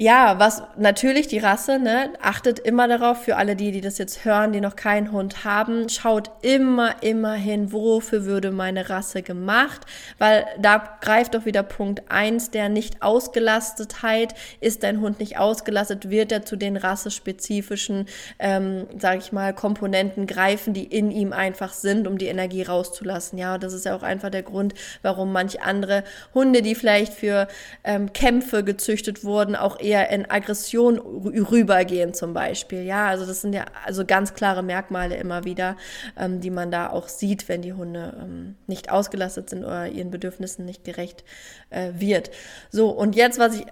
ja, 0.00 0.38
was 0.38 0.62
natürlich 0.78 1.28
die 1.28 1.40
Rasse, 1.40 1.78
ne, 1.78 2.08
achtet 2.22 2.58
immer 2.58 2.88
darauf, 2.88 3.22
für 3.22 3.36
alle 3.36 3.54
die, 3.54 3.70
die 3.70 3.82
das 3.82 3.98
jetzt 3.98 4.24
hören, 4.24 4.50
die 4.50 4.62
noch 4.62 4.74
keinen 4.74 5.12
Hund 5.12 5.44
haben, 5.44 5.90
schaut 5.90 6.30
immer, 6.40 7.02
immer 7.02 7.34
hin, 7.34 7.70
wofür 7.70 8.24
würde 8.24 8.50
meine 8.50 8.88
Rasse 8.88 9.20
gemacht, 9.20 9.82
weil 10.16 10.46
da 10.58 10.96
greift 11.02 11.34
doch 11.34 11.44
wieder 11.44 11.62
Punkt 11.62 12.04
eins 12.08 12.50
der 12.50 12.70
Nicht-Ausgelastetheit. 12.70 14.32
Ist 14.60 14.84
dein 14.84 15.02
Hund 15.02 15.20
nicht 15.20 15.36
ausgelastet, 15.36 16.08
wird 16.08 16.32
er 16.32 16.46
zu 16.46 16.56
den 16.56 16.78
rassespezifischen, 16.78 18.06
ähm, 18.38 18.86
sage 18.98 19.18
ich 19.18 19.32
mal, 19.32 19.52
Komponenten 19.52 20.26
greifen, 20.26 20.72
die 20.72 20.84
in 20.84 21.10
ihm 21.10 21.34
einfach 21.34 21.74
sind, 21.74 22.08
um 22.08 22.16
die 22.16 22.28
Energie 22.28 22.62
rauszulassen. 22.62 23.38
Ja, 23.38 23.58
das 23.58 23.74
ist 23.74 23.84
ja 23.84 23.94
auch 23.94 24.02
einfach 24.02 24.30
der 24.30 24.44
Grund, 24.44 24.72
warum 25.02 25.30
manch 25.30 25.60
andere 25.60 26.04
Hunde, 26.32 26.62
die 26.62 26.74
vielleicht 26.74 27.12
für 27.12 27.48
ähm, 27.84 28.14
Kämpfe 28.14 28.64
gezüchtet 28.64 29.24
wurden, 29.24 29.56
auch 29.56 29.78
eher 29.78 29.89
eher 29.90 30.10
in 30.10 30.30
Aggression 30.30 30.98
rübergehen 30.98 32.14
zum 32.14 32.32
Beispiel. 32.32 32.82
Ja, 32.82 33.08
also 33.08 33.26
das 33.26 33.40
sind 33.40 33.52
ja 33.52 33.64
also 33.84 34.04
ganz 34.04 34.34
klare 34.34 34.62
Merkmale 34.62 35.16
immer 35.16 35.44
wieder, 35.44 35.76
ähm, 36.16 36.40
die 36.40 36.50
man 36.50 36.70
da 36.70 36.90
auch 36.90 37.08
sieht, 37.08 37.48
wenn 37.48 37.62
die 37.62 37.72
Hunde 37.72 38.16
ähm, 38.20 38.56
nicht 38.66 38.90
ausgelastet 38.90 39.50
sind 39.50 39.64
oder 39.64 39.88
ihren 39.88 40.10
Bedürfnissen 40.10 40.64
nicht 40.64 40.84
gerecht 40.84 41.24
äh, 41.70 41.90
wird. 41.94 42.30
So, 42.70 42.90
und 42.90 43.16
jetzt, 43.16 43.38
was 43.38 43.56
ich, 43.56 43.66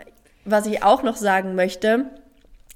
was 0.44 0.66
ich 0.66 0.82
auch 0.82 1.02
noch 1.02 1.16
sagen 1.16 1.54
möchte, 1.54 2.06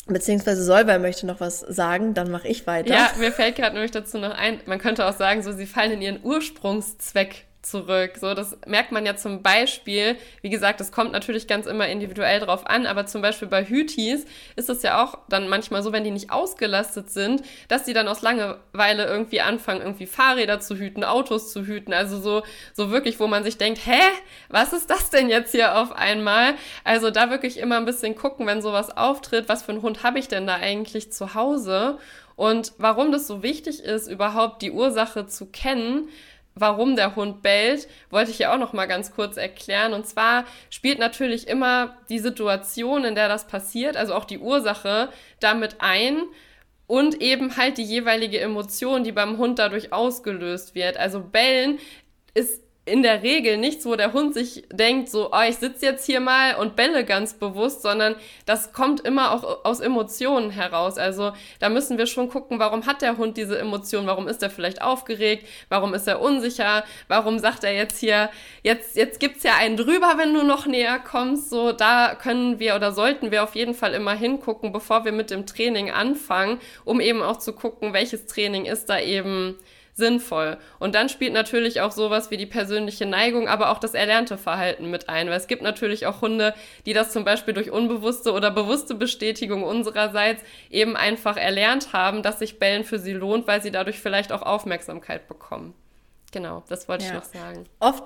Beziehungsweise 0.07 0.65
Solveig 0.65 1.01
möchte 1.01 1.29
noch 1.29 1.39
was 1.39 1.61
sagen, 1.61 2.13
dann 2.13 2.29
mache 2.29 2.49
ich 2.49 2.67
weiter. 2.67 2.93
Ja, 2.93 3.13
mir 3.21 3.31
fällt 3.31 3.55
gerade 3.55 3.75
nämlich 3.75 3.93
dazu 3.93 4.19
noch 4.19 4.37
ein, 4.37 4.59
man 4.67 4.81
könnte 4.81 5.07
auch 5.07 5.17
sagen, 5.17 5.45
so 5.45 5.53
sie 5.53 5.65
fallen 5.65 5.93
in 5.93 6.03
ihren 6.03 6.25
Ursprungszweck 6.25 7.45
zurück. 7.63 8.13
So, 8.21 8.35
das 8.35 8.59
merkt 8.67 8.93
man 8.93 9.07
ja 9.07 9.17
zum 9.17 9.43
Beispiel, 9.43 10.17
wie 10.43 10.51
gesagt, 10.51 10.81
das 10.81 10.91
kommt 10.91 11.13
natürlich 11.13 11.47
ganz 11.47 11.67
immer 11.67 11.87
individuell 11.87 12.41
drauf 12.41 12.67
an, 12.67 12.87
aber 12.87 13.07
zum 13.07 13.23
Beispiel 13.23 13.49
bei 13.49 13.65
Hütis 13.65 14.27
ist 14.57 14.69
es 14.69 14.83
ja 14.83 15.03
auch 15.03 15.19
dann 15.29 15.49
manchmal 15.49 15.83
so, 15.83 15.93
wenn 15.93 16.05
die 16.05 16.11
nicht 16.11 16.33
ausgelastet 16.33 17.11
sind, 17.11 17.43
dass 17.69 17.85
die 17.85 17.93
dann 17.93 18.09
aus 18.09 18.21
Langeweile 18.23 19.07
irgendwie 19.07 19.41
anfangen, 19.41 19.81
irgendwie 19.81 20.07
Fahrräder 20.07 20.61
zu 20.61 20.77
hüten, 20.77 21.05
Autos 21.05 21.53
zu 21.53 21.65
hüten. 21.65 21.93
Also 21.93 22.21
so, 22.21 22.43
so 22.75 22.91
wirklich, 22.91 23.21
wo 23.21 23.29
man 23.29 23.45
sich 23.45 23.59
denkt, 23.59 23.81
hä, 23.87 24.01
was 24.49 24.73
ist 24.73 24.91
das 24.91 25.11
denn 25.11 25.29
jetzt 25.29 25.53
hier 25.53 25.79
auf 25.79 25.93
einmal? 25.93 26.55
Also 26.83 27.11
da 27.11 27.31
wirklich 27.31 27.59
immer 27.59 27.77
ein 27.77 27.85
bisschen 27.85 28.17
gucken, 28.17 28.47
wenn 28.47 28.61
sowas 28.61 28.97
auftritt, 28.97 29.49
was 29.49 29.63
für 29.63 29.73
einen 29.73 29.83
Hund 29.83 30.03
habe 30.03 30.19
ich 30.19 30.27
denn 30.27 30.47
da 30.47 30.57
eigentlich 30.57 31.13
zu 31.13 31.35
Hause? 31.35 31.99
Und 32.35 32.73
warum 32.79 33.13
das 33.13 33.27
so 33.27 33.43
wichtig 33.43 33.85
ist, 33.85 34.09
überhaupt 34.09 34.63
die 34.63 34.73
Ursache 34.73 35.27
zu 35.27 35.47
kennen, 35.47 36.09
warum 36.55 36.97
der 36.97 37.17
Hund 37.17 37.43
bellt, 37.43 37.89
wollte 38.11 38.31
ich 38.31 38.39
ja 38.39 38.53
auch 38.53 38.59
noch 38.59 38.73
mal 38.73 38.87
ganz 38.87 39.15
kurz 39.15 39.37
erklären. 39.37 39.93
Und 39.93 40.07
zwar 40.07 40.45
spielt 40.71 40.99
natürlich 40.99 41.49
immer 41.49 41.97
die 42.09 42.19
Situation, 42.19 43.05
in 43.05 43.15
der 43.15 43.29
das 43.29 43.47
passiert, 43.47 43.97
also 43.97 44.15
auch 44.15 44.25
die 44.25 44.39
Ursache, 44.39 45.09
damit 45.41 45.77
ein 45.81 46.23
und 46.87 47.21
eben 47.23 47.57
halt 47.57 47.79
die 47.79 47.85
jeweilige 47.85 48.41
Emotion, 48.41 49.05
die 49.05 49.13
beim 49.13 49.39
Hund 49.39 49.59
dadurch 49.59 49.93
ausgelöst 49.93 50.75
wird. 50.75 50.97
Also 50.97 51.21
bellen 51.21 51.79
ist 52.35 52.63
in 52.85 53.03
der 53.05 53.23
Regel 53.23 53.59
nichts, 53.59 53.87
wo 53.87 53.95
der 53.95 54.13
Hund 54.13 54.35
sich 54.35 54.65
denkt, 54.73 55.09
so, 55.09 55.31
oh, 55.31 55.43
ich 55.49 55.57
sitze 55.57 55.87
jetzt 55.87 56.05
hier 56.05 56.19
mal 56.19 56.57
und 56.57 56.75
belle 56.75 57.05
ganz 57.05 57.35
bewusst, 57.35 57.81
sondern 57.81 58.17
das 58.45 58.73
kommt 58.73 59.01
immer 59.03 59.31
auch 59.31 59.65
aus 59.65 59.79
Emotionen 59.79 60.51
heraus. 60.51 60.99
Also 60.99 61.33
da 61.61 61.69
müssen 61.69 61.97
wir 61.97 62.07
schon 62.07 62.29
gucken, 62.29 62.59
warum 62.59 62.85
hat 62.85 63.01
der 63.01 63.19
Hund 63.19 63.37
diese 63.37 63.57
Emotion, 63.57 64.09
warum 64.09 64.27
ist 64.27 64.43
er 64.43 64.51
vielleicht 64.51 64.83
aufgeregt, 64.83 65.47
warum 65.69 65.95
ist 65.95 66.09
er 66.09 66.21
unsicher, 66.21 66.83
warum 67.07 67.39
sagt 67.39 67.63
er 67.63 67.73
jetzt 67.73 68.01
hier, 68.01 68.31
jetzt, 68.65 68.97
jetzt 68.97 69.21
gibt's 69.21 69.45
ja 69.45 69.55
einen 69.55 69.77
drüber, 69.77 70.15
wenn 70.17 70.35
du 70.35 70.43
noch 70.43 70.67
näher 70.67 70.99
kommst. 70.99 71.51
So, 71.51 71.71
da 71.71 72.17
können 72.17 72.59
wir 72.59 72.75
oder 72.75 72.91
sollten 72.91 73.31
wir 73.31 73.45
auf 73.45 73.55
jeden 73.55 73.75
Fall 73.75 73.95
immer 73.95 74.15
hingucken, 74.15 74.73
bevor 74.73 75.05
wir 75.05 75.13
mit 75.13 75.31
dem 75.31 75.47
Training 75.47 75.93
anfangen, 75.93 76.59
um 76.85 77.01
eben 77.01 77.23
auch 77.23 77.39
zu 77.39 77.53
gucken, 77.53 77.93
welches 77.93 78.27
Training 78.27 78.65
ist 78.65 78.87
da 78.87 78.99
eben 78.99 79.57
sinnvoll. 79.95 80.59
Und 80.79 80.95
dann 80.95 81.09
spielt 81.09 81.33
natürlich 81.33 81.81
auch 81.81 81.93
sowas 81.93 82.31
wie 82.31 82.37
die 82.37 82.47
persönliche 82.47 83.07
Neigung, 83.07 83.49
aber 83.49 83.71
auch 83.71 83.79
das 83.79 83.95
erlernte 83.95 84.39
Verhalten 84.39 84.91
mit 84.91 85.09
ein. 85.09 85.29
Weil 85.29 85.37
es 85.37 85.47
gibt 85.47 85.63
natürlich 85.63 86.07
auch 86.07 86.23
Hunde, 86.23 86.55
die 86.87 86.93
das 86.93 87.13
zum 87.13 87.25
Beispiel 87.25 87.55
durch 87.55 87.71
unbewusste 87.71 88.33
oder 88.33 88.51
bewusste 88.51 88.95
Bestätigung 88.95 89.63
unsererseits 89.63 90.43
eben 90.71 90.97
einfach 90.97 91.37
erlernt 91.37 91.93
haben, 91.93 92.23
dass 92.23 92.39
sich 92.39 92.59
Bellen 92.59 92.85
für 92.85 92.99
sie 92.99 93.13
lohnt, 93.13 93.47
weil 93.47 93.63
sie 93.63 93.71
dadurch 93.71 94.01
vielleicht 94.01 94.33
auch 94.33 94.43
Aufmerksamkeit 94.43 95.29
bekommen. 95.29 95.75
Genau, 96.33 96.65
das 96.69 96.89
wollte 96.89 97.05
ja. 97.05 97.11
ich 97.11 97.17
noch 97.17 97.25
sagen. 97.25 97.67
Oft, 97.79 98.03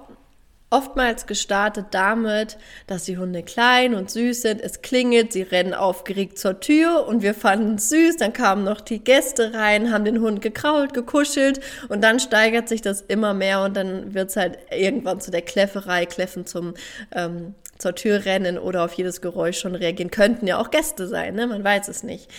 Oftmals 0.68 1.26
gestartet 1.26 1.86
damit, 1.92 2.58
dass 2.88 3.04
die 3.04 3.18
Hunde 3.18 3.44
klein 3.44 3.94
und 3.94 4.10
süß 4.10 4.42
sind, 4.42 4.60
es 4.60 4.82
klingelt, 4.82 5.32
sie 5.32 5.42
rennen 5.42 5.74
aufgeregt 5.74 6.38
zur 6.38 6.58
Tür 6.58 7.06
und 7.06 7.22
wir 7.22 7.34
fanden 7.34 7.76
es 7.76 7.88
süß, 7.88 8.16
dann 8.16 8.32
kamen 8.32 8.64
noch 8.64 8.80
die 8.80 8.98
Gäste 8.98 9.54
rein, 9.54 9.92
haben 9.92 10.04
den 10.04 10.20
Hund 10.20 10.42
gekrault, 10.42 10.92
gekuschelt 10.92 11.60
und 11.88 12.02
dann 12.02 12.18
steigert 12.18 12.68
sich 12.68 12.82
das 12.82 13.00
immer 13.02 13.32
mehr 13.32 13.62
und 13.62 13.76
dann 13.76 14.12
wird 14.12 14.30
es 14.30 14.36
halt 14.36 14.58
irgendwann 14.72 15.20
zu 15.20 15.30
der 15.30 15.42
Kläfferei, 15.42 16.04
Kläffen 16.04 16.46
zum 16.46 16.74
ähm, 17.14 17.54
zur 17.78 17.94
Tür 17.94 18.24
rennen 18.24 18.58
oder 18.58 18.84
auf 18.84 18.92
jedes 18.94 19.20
Geräusch 19.20 19.58
schon 19.58 19.74
reagieren. 19.74 20.10
Könnten 20.10 20.46
ja 20.46 20.58
auch 20.58 20.70
Gäste 20.70 21.06
sein, 21.06 21.34
ne? 21.34 21.46
man 21.46 21.64
weiß 21.64 21.88
es 21.88 22.02
nicht. 22.02 22.30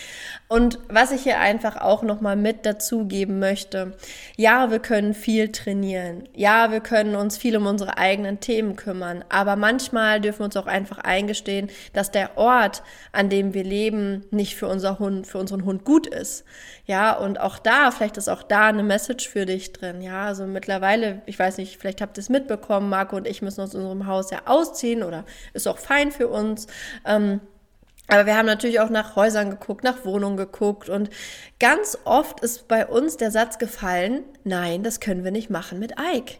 Und 0.48 0.78
was 0.88 1.12
ich 1.12 1.22
hier 1.22 1.38
einfach 1.38 1.76
auch 1.76 2.02
nochmal 2.02 2.36
mit 2.36 2.64
dazugeben 2.64 3.38
möchte, 3.38 3.94
ja, 4.36 4.70
wir 4.70 4.78
können 4.78 5.14
viel 5.14 5.52
trainieren, 5.52 6.28
ja, 6.34 6.70
wir 6.70 6.80
können 6.80 7.14
uns 7.16 7.36
viel 7.36 7.56
um 7.56 7.66
unsere 7.66 7.98
eigenen 7.98 8.40
Themen 8.40 8.76
kümmern, 8.76 9.24
aber 9.28 9.56
manchmal 9.56 10.20
dürfen 10.20 10.40
wir 10.40 10.46
uns 10.46 10.56
auch 10.56 10.66
einfach 10.66 10.98
eingestehen, 10.98 11.68
dass 11.92 12.10
der 12.10 12.38
Ort, 12.38 12.82
an 13.12 13.28
dem 13.28 13.54
wir 13.54 13.64
leben, 13.64 14.24
nicht 14.30 14.56
für 14.56 14.68
unser 14.68 14.98
Hund, 14.98 15.26
für 15.26 15.38
unseren 15.38 15.64
Hund 15.64 15.84
gut 15.84 16.06
ist. 16.06 16.44
Ja, 16.86 17.12
und 17.12 17.38
auch 17.38 17.58
da, 17.58 17.90
vielleicht 17.90 18.16
ist 18.16 18.28
auch 18.28 18.42
da 18.42 18.68
eine 18.68 18.82
Message 18.82 19.28
für 19.28 19.44
dich 19.44 19.74
drin. 19.74 20.00
Ja, 20.00 20.24
also 20.24 20.46
mittlerweile, 20.46 21.20
ich 21.26 21.38
weiß 21.38 21.58
nicht, 21.58 21.78
vielleicht 21.78 22.00
habt 22.00 22.16
ihr 22.16 22.22
es 22.22 22.30
mitbekommen, 22.30 22.88
Marco 22.88 23.16
und 23.16 23.26
ich 23.26 23.42
müssen 23.42 23.60
aus 23.60 23.74
unserem 23.74 24.06
Haus 24.06 24.30
ja 24.30 24.40
ausziehen 24.46 25.02
oder 25.02 25.24
ist 25.52 25.68
auch 25.68 25.78
fein 25.78 26.12
für 26.12 26.28
uns. 26.28 26.66
Ähm, 27.04 27.40
aber 28.08 28.24
wir 28.24 28.36
haben 28.36 28.46
natürlich 28.46 28.80
auch 28.80 28.88
nach 28.88 29.16
Häusern 29.16 29.50
geguckt, 29.50 29.84
nach 29.84 30.04
Wohnungen 30.04 30.38
geguckt 30.38 30.88
und 30.88 31.10
ganz 31.60 31.98
oft 32.04 32.40
ist 32.40 32.66
bei 32.66 32.86
uns 32.86 33.18
der 33.18 33.30
Satz 33.30 33.58
gefallen, 33.58 34.24
nein, 34.44 34.82
das 34.82 35.00
können 35.00 35.24
wir 35.24 35.30
nicht 35.30 35.50
machen 35.50 35.78
mit 35.78 35.92
Ike. 36.14 36.36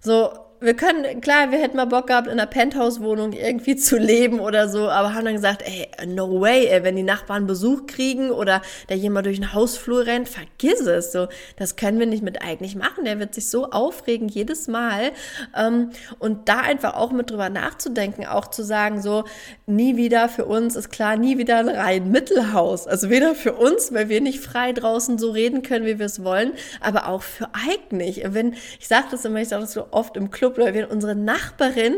So, 0.00 0.30
wir 0.60 0.74
können, 0.74 1.20
klar, 1.20 1.50
wir 1.50 1.58
hätten 1.58 1.76
mal 1.76 1.84
Bock 1.84 2.06
gehabt, 2.06 2.26
in 2.26 2.34
einer 2.34 2.46
Penthouse-Wohnung 2.46 3.32
irgendwie 3.32 3.76
zu 3.76 3.98
leben 3.98 4.40
oder 4.40 4.68
so, 4.68 4.88
aber 4.88 5.14
haben 5.14 5.24
dann 5.24 5.34
gesagt, 5.34 5.62
ey, 5.62 5.88
no 6.06 6.40
way, 6.40 6.66
ey, 6.66 6.82
wenn 6.82 6.96
die 6.96 7.02
Nachbarn 7.02 7.46
Besuch 7.46 7.86
kriegen 7.86 8.30
oder 8.30 8.62
da 8.88 8.94
jemand 8.94 9.26
durch 9.26 9.38
den 9.38 9.52
Hausflur 9.52 10.06
rennt, 10.06 10.28
vergiss 10.28 10.80
es. 10.80 11.12
So, 11.12 11.28
das 11.56 11.76
können 11.76 11.98
wir 11.98 12.06
nicht 12.06 12.22
mit 12.22 12.42
eigentlich 12.42 12.74
machen. 12.74 13.04
Der 13.04 13.18
wird 13.18 13.34
sich 13.34 13.50
so 13.50 13.70
aufregen 13.70 14.28
jedes 14.28 14.68
Mal. 14.68 15.12
Ähm, 15.56 15.90
und 16.18 16.48
da 16.48 16.60
einfach 16.60 16.94
auch 16.94 17.12
mit 17.12 17.30
drüber 17.30 17.50
nachzudenken, 17.50 18.24
auch 18.26 18.48
zu 18.48 18.62
sagen, 18.62 19.02
so, 19.02 19.24
nie 19.66 19.96
wieder 19.96 20.28
für 20.28 20.46
uns 20.46 20.76
ist 20.76 20.90
klar, 20.90 21.16
nie 21.16 21.38
wieder 21.38 21.58
ein 21.58 21.68
rein 21.68 22.10
Mittelhaus. 22.10 22.86
Also 22.86 23.10
weder 23.10 23.34
für 23.34 23.54
uns, 23.54 23.92
weil 23.92 24.08
wir 24.08 24.20
nicht 24.20 24.40
frei 24.40 24.72
draußen 24.72 25.18
so 25.18 25.30
reden 25.30 25.62
können, 25.62 25.84
wie 25.84 25.98
wir 25.98 26.06
es 26.06 26.24
wollen, 26.24 26.52
aber 26.80 27.08
auch 27.08 27.22
für 27.22 27.48
Ike 27.68 27.94
nicht. 27.94 28.22
Wenn, 28.32 28.54
ich 28.78 28.88
sage 28.88 29.06
das 29.10 29.24
immer, 29.24 29.40
ich 29.40 29.48
sage 29.48 29.62
das 29.62 29.72
so 29.72 29.88
oft 29.90 30.16
im 30.16 30.30
Club, 30.30 30.45
Wir 30.54 30.90
unsere 30.90 31.14
Nachbarin 31.14 31.94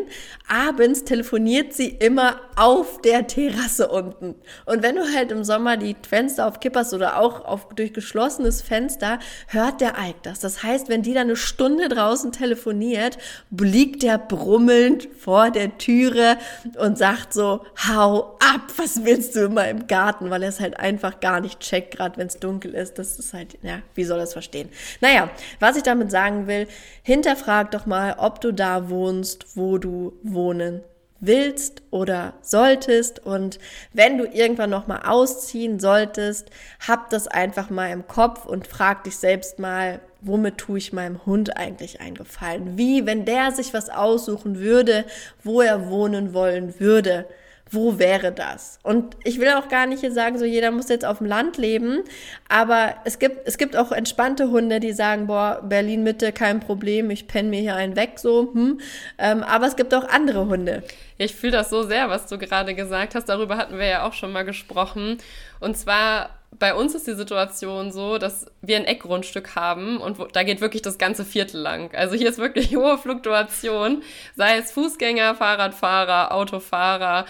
abends 0.49 1.05
telefoniert 1.05 1.73
sie 1.75 1.89
immer 1.89 2.41
auf 2.57 3.01
der 3.03 3.27
Terrasse 3.27 3.89
unten. 3.89 4.35
Und 4.65 4.83
wenn 4.83 4.97
du 4.97 5.03
halt 5.15 5.31
im 5.31 5.45
Sommer 5.45 5.77
die 5.77 5.97
Fenster 6.09 6.47
auf 6.47 6.61
Kippers 6.61 6.95
oder 6.95 7.19
auch 7.19 7.45
auf 7.45 7.69
durch 7.75 7.93
geschlossenes 7.93 8.63
Fenster, 8.63 9.19
hört 9.49 9.81
der 9.81 9.99
Eik 9.99 10.23
das. 10.23 10.41
Das 10.41 10.63
heißt, 10.63 10.89
wenn 10.89 11.03
die 11.03 11.15
dann 11.15 11.29
eine 11.29 11.37
Stunde 11.37 11.89
draußen 11.89 12.33
telefoniert, 12.33 13.19
liegt 13.51 14.03
der 14.03 14.19
brummelnd 14.19 15.09
vor 15.19 15.51
der 15.51 15.79
Türe 15.79 16.37
und 16.79 16.99
sagt 16.99 17.33
so, 17.33 17.65
hau 17.89 18.37
ab, 18.41 18.63
was 18.77 19.05
willst 19.05 19.37
du 19.37 19.47
in 19.47 19.55
meinem 19.55 19.87
Garten? 19.87 20.31
Weil 20.31 20.43
er 20.43 20.49
es 20.49 20.61
halt 20.61 20.79
einfach 20.79 21.21
gar 21.21 21.41
nicht 21.41 21.61
checkt, 21.61 21.97
gerade 21.97 22.17
wenn 22.17 22.27
es 22.27 22.39
dunkel 22.39 22.75
ist. 22.75 22.99
Das 22.99 23.19
ist 23.19 23.35
halt, 23.35 23.59
ja, 23.63 23.81
wie 23.95 24.05
soll 24.05 24.19
er 24.19 24.25
es 24.25 24.33
verstehen? 24.33 24.69
Naja, 25.01 25.31
was 25.61 25.77
ich 25.77 25.83
damit 25.83 26.11
sagen 26.11 26.47
will, 26.47 26.67
hinterfrag 27.03 27.71
doch 27.71 27.87
mal, 27.87 28.17
ob 28.19 28.38
du 28.41 28.53
da 28.53 28.89
wohnst, 28.91 29.57
wo 29.57 29.79
du 29.79 30.13
wohnen 30.23 30.83
willst 31.21 31.83
oder 31.91 32.35
solltest 32.43 33.25
und 33.25 33.59
wenn 33.93 34.19
du 34.19 34.25
irgendwann 34.25 34.71
noch 34.71 34.87
mal 34.87 35.03
ausziehen 35.05 35.81
solltest, 35.81 36.51
hab 36.87 37.11
das 37.11 37.27
einfach 37.27 37.71
mal 37.71 37.91
im 37.91 38.07
Kopf 38.07 38.47
und 38.47 38.67
frag 38.67 39.05
dich 39.05 39.17
selbst 39.17 39.59
mal, 39.59 40.01
womit 40.21 40.59
tue 40.59 40.79
ich 40.79 40.93
meinem 40.93 41.25
Hund 41.27 41.57
eigentlich 41.57 42.01
einen 42.01 42.15
Gefallen? 42.15 42.79
Wie, 42.79 43.07
wenn 43.07 43.25
der 43.25 43.51
sich 43.53 43.75
was 43.75 43.91
aussuchen 43.91 44.61
würde, 44.61 45.05
wo 45.43 45.61
er 45.61 45.89
wohnen 45.89 46.35
wollen 46.35 46.79
würde, 46.79 47.27
wo 47.71 47.99
wäre 47.99 48.33
das? 48.33 48.79
Und 48.83 49.17
ich 49.25 49.39
will 49.39 49.49
auch 49.51 49.69
gar 49.69 49.87
nicht 49.87 50.01
hier 50.01 50.13
sagen, 50.13 50.39
so 50.39 50.45
jeder 50.45 50.71
muss 50.71 50.89
jetzt 50.89 51.05
auf 51.05 51.19
dem 51.19 51.27
Land 51.27 51.57
leben, 51.57 52.03
aber 52.49 52.95
es 53.05 53.19
gibt, 53.19 53.47
es 53.47 53.59
gibt 53.59 53.77
auch 53.77 53.93
entspannte 53.93 54.51
Hunde, 54.51 54.81
die 54.81 54.93
sagen, 54.93 55.27
boah, 55.27 55.61
Berlin 55.63 56.03
Mitte, 56.03 56.33
kein 56.33 56.61
Problem, 56.61 57.11
ich 57.11 57.27
penne 57.27 57.49
mir 57.49 57.61
hier 57.61 57.77
einen 57.77 57.97
weg, 57.97 58.19
so, 58.19 58.53
hm. 58.53 58.81
Ähm, 59.19 59.43
aber 59.43 59.67
es 59.67 59.77
gibt 59.77 59.95
auch 59.95 60.09
andere 60.09 60.47
Hunde. 60.47 60.83
Ich 61.19 61.35
fühle 61.35 61.53
das 61.53 61.71
so 61.71 61.83
sehr, 61.83 62.09
was 62.09 62.27
du 62.27 62.39
gerade 62.39 62.75
gesagt 62.75 63.15
hast. 63.15 63.29
Darüber 63.29 63.57
hatten 63.57 63.79
wir 63.79 63.87
ja 63.87 64.07
auch 64.07 64.13
schon 64.13 64.33
mal 64.33 64.45
gesprochen. 64.45 65.19
Und 65.59 65.77
zwar 65.77 66.38
bei 66.59 66.75
uns 66.75 66.95
ist 66.95 67.07
die 67.07 67.15
Situation 67.15 67.93
so, 67.93 68.19
dass 68.19 68.47
wir 68.63 68.77
ein 68.77 68.85
Eckgrundstück 68.85 69.55
haben 69.55 69.99
und 69.99 70.19
wo, 70.19 70.25
da 70.25 70.43
geht 70.43 70.61
wirklich 70.61 70.83
das 70.83 70.99
ganze 70.99 71.25
Viertel 71.25 71.61
lang. 71.61 71.95
Also 71.95 72.15
hier 72.17 72.29
ist 72.29 72.39
wirklich 72.39 72.75
hohe 72.77 72.99
Fluktuation, 72.99 74.03
sei 74.37 74.59
es 74.59 74.73
Fußgänger, 74.73 75.35
Fahrradfahrer, 75.35 76.33
Autofahrer 76.33 77.27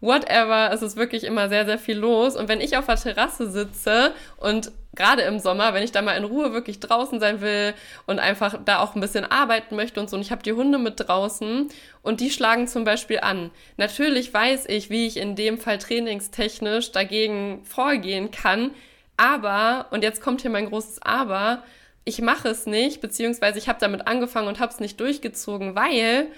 whatever, 0.00 0.70
es 0.72 0.82
ist 0.82 0.96
wirklich 0.96 1.24
immer 1.24 1.48
sehr, 1.48 1.66
sehr 1.66 1.78
viel 1.78 1.98
los. 1.98 2.36
Und 2.36 2.48
wenn 2.48 2.60
ich 2.60 2.76
auf 2.76 2.86
der 2.86 2.96
Terrasse 2.96 3.50
sitze 3.50 4.12
und 4.38 4.72
gerade 4.94 5.22
im 5.22 5.38
Sommer, 5.38 5.74
wenn 5.74 5.82
ich 5.82 5.92
da 5.92 6.02
mal 6.02 6.16
in 6.16 6.24
Ruhe 6.24 6.52
wirklich 6.52 6.80
draußen 6.80 7.20
sein 7.20 7.40
will 7.40 7.74
und 8.06 8.18
einfach 8.18 8.58
da 8.64 8.80
auch 8.80 8.94
ein 8.94 9.00
bisschen 9.00 9.24
arbeiten 9.24 9.76
möchte 9.76 10.00
und 10.00 10.10
so, 10.10 10.16
und 10.16 10.22
ich 10.22 10.30
habe 10.30 10.42
die 10.42 10.52
Hunde 10.52 10.78
mit 10.78 10.94
draußen 10.98 11.68
und 12.02 12.20
die 12.20 12.30
schlagen 12.30 12.66
zum 12.66 12.84
Beispiel 12.84 13.20
an. 13.20 13.50
Natürlich 13.76 14.32
weiß 14.32 14.66
ich, 14.68 14.90
wie 14.90 15.06
ich 15.06 15.16
in 15.16 15.36
dem 15.36 15.58
Fall 15.58 15.78
trainingstechnisch 15.78 16.92
dagegen 16.92 17.64
vorgehen 17.64 18.30
kann, 18.30 18.72
aber, 19.16 19.88
und 19.90 20.02
jetzt 20.02 20.22
kommt 20.22 20.40
hier 20.40 20.50
mein 20.50 20.70
großes 20.70 21.02
Aber, 21.02 21.62
ich 22.04 22.22
mache 22.22 22.48
es 22.48 22.64
nicht, 22.64 23.02
beziehungsweise 23.02 23.58
ich 23.58 23.68
habe 23.68 23.78
damit 23.78 24.06
angefangen 24.06 24.48
und 24.48 24.60
habe 24.60 24.72
es 24.72 24.80
nicht 24.80 24.98
durchgezogen, 24.98 25.74
weil 25.74 26.28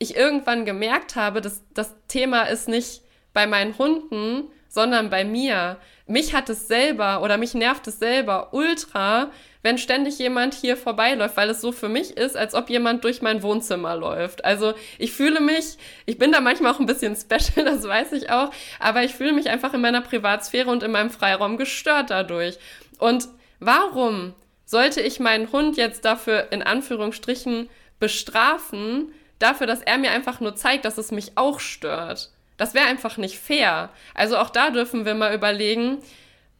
ich 0.00 0.16
irgendwann 0.16 0.64
gemerkt 0.64 1.14
habe, 1.14 1.40
dass 1.40 1.62
das 1.74 1.94
Thema 2.08 2.42
ist 2.42 2.68
nicht 2.68 3.03
bei 3.34 3.46
meinen 3.46 3.76
Hunden, 3.76 4.48
sondern 4.68 5.10
bei 5.10 5.24
mir. 5.24 5.76
Mich 6.06 6.34
hat 6.34 6.48
es 6.48 6.66
selber 6.66 7.22
oder 7.22 7.36
mich 7.36 7.54
nervt 7.54 7.86
es 7.86 7.98
selber 7.98 8.48
ultra, 8.52 9.30
wenn 9.62 9.78
ständig 9.78 10.18
jemand 10.18 10.52
hier 10.52 10.76
vorbeiläuft, 10.76 11.36
weil 11.36 11.48
es 11.48 11.60
so 11.62 11.72
für 11.72 11.88
mich 11.88 12.16
ist, 12.16 12.36
als 12.36 12.54
ob 12.54 12.68
jemand 12.68 13.04
durch 13.04 13.22
mein 13.22 13.42
Wohnzimmer 13.42 13.96
läuft. 13.96 14.44
Also 14.44 14.74
ich 14.98 15.12
fühle 15.12 15.40
mich, 15.40 15.78
ich 16.04 16.18
bin 16.18 16.32
da 16.32 16.40
manchmal 16.40 16.72
auch 16.72 16.80
ein 16.80 16.86
bisschen 16.86 17.16
special, 17.16 17.64
das 17.64 17.84
weiß 17.84 18.12
ich 18.12 18.30
auch, 18.30 18.50
aber 18.78 19.04
ich 19.04 19.14
fühle 19.14 19.32
mich 19.32 19.48
einfach 19.48 19.72
in 19.72 19.80
meiner 19.80 20.02
Privatsphäre 20.02 20.70
und 20.70 20.82
in 20.82 20.90
meinem 20.90 21.10
Freiraum 21.10 21.56
gestört 21.56 22.10
dadurch. 22.10 22.58
Und 22.98 23.28
warum 23.58 24.34
sollte 24.66 25.00
ich 25.00 25.20
meinen 25.20 25.50
Hund 25.50 25.76
jetzt 25.76 26.04
dafür 26.04 26.52
in 26.52 26.62
Anführungsstrichen 26.62 27.70
bestrafen, 28.00 29.12
dafür, 29.38 29.66
dass 29.66 29.80
er 29.80 29.96
mir 29.98 30.10
einfach 30.10 30.40
nur 30.40 30.56
zeigt, 30.56 30.84
dass 30.84 30.98
es 30.98 31.10
mich 31.10 31.32
auch 31.36 31.60
stört? 31.60 32.30
Das 32.56 32.74
wäre 32.74 32.86
einfach 32.86 33.16
nicht 33.16 33.38
fair. 33.38 33.90
Also 34.14 34.38
auch 34.38 34.50
da 34.50 34.70
dürfen 34.70 35.04
wir 35.04 35.14
mal 35.14 35.34
überlegen, 35.34 35.98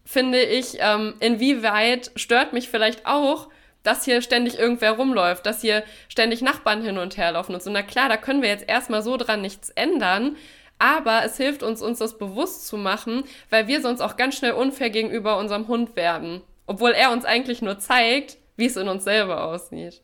finde 0.05 0.43
ich, 0.43 0.79
ähm, 0.81 1.15
inwieweit 1.21 2.11
stört 2.17 2.53
mich 2.53 2.69
vielleicht 2.69 3.07
auch, 3.07 3.49
dass 3.83 4.05
hier 4.05 4.23
ständig 4.23 4.59
irgendwer 4.59 4.93
rumläuft, 4.93 5.47
dass 5.47 5.61
hier 5.61 5.85
ständig 6.09 6.43
Nachbarn 6.43 6.83
hin 6.83 6.99
und 6.99 7.17
her 7.17 7.33
laufen 7.33 7.55
und 7.55 7.63
so. 7.63 7.71
Na 7.71 7.83
klar, 7.83 8.09
da 8.09 8.17
können 8.17 8.43
wir 8.43 8.49
jetzt 8.49 8.69
erstmal 8.69 9.03
so 9.03 9.17
dran 9.17 9.41
nichts 9.41 9.71
ändern, 9.71 10.37
aber 10.79 11.25
es 11.25 11.37
hilft 11.37 11.63
uns, 11.63 11.83
uns 11.83 11.99
das 11.99 12.19
bewusst 12.19 12.67
zu 12.67 12.77
machen, 12.77 13.25
weil 13.51 13.69
wir 13.69 13.81
sonst 13.81 14.01
auch 14.01 14.17
ganz 14.17 14.37
schnell 14.37 14.53
unfair 14.53 14.91
gegenüber 14.91 15.39
unserem 15.39 15.69
Hund 15.69 15.97
werden. 15.97 16.43
Obwohl 16.67 16.93
er 16.93 17.13
uns 17.13 17.25
eigentlich 17.25 17.63
nur 17.63 17.79
zeigt, 17.79 18.39
wie 18.57 18.67
es 18.67 18.77
in 18.77 18.89
uns 18.89 19.05
selber 19.05 19.45
aussieht. 19.45 20.03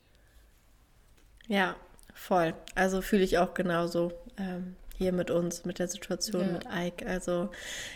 Ja, 1.49 1.75
voll. 2.15 2.55
Also 2.75 3.01
fühle 3.01 3.25
ich 3.25 3.39
auch 3.39 3.55
genauso 3.55 4.13
ähm, 4.39 4.77
hier 5.01 5.13
mit 5.13 5.31
uns, 5.31 5.65
mit 5.65 5.79
der 5.79 5.89
Situation 5.89 6.43
ja. 6.43 6.53
mit 6.53 6.67
Ike. 6.67 7.07
Also 7.09 7.49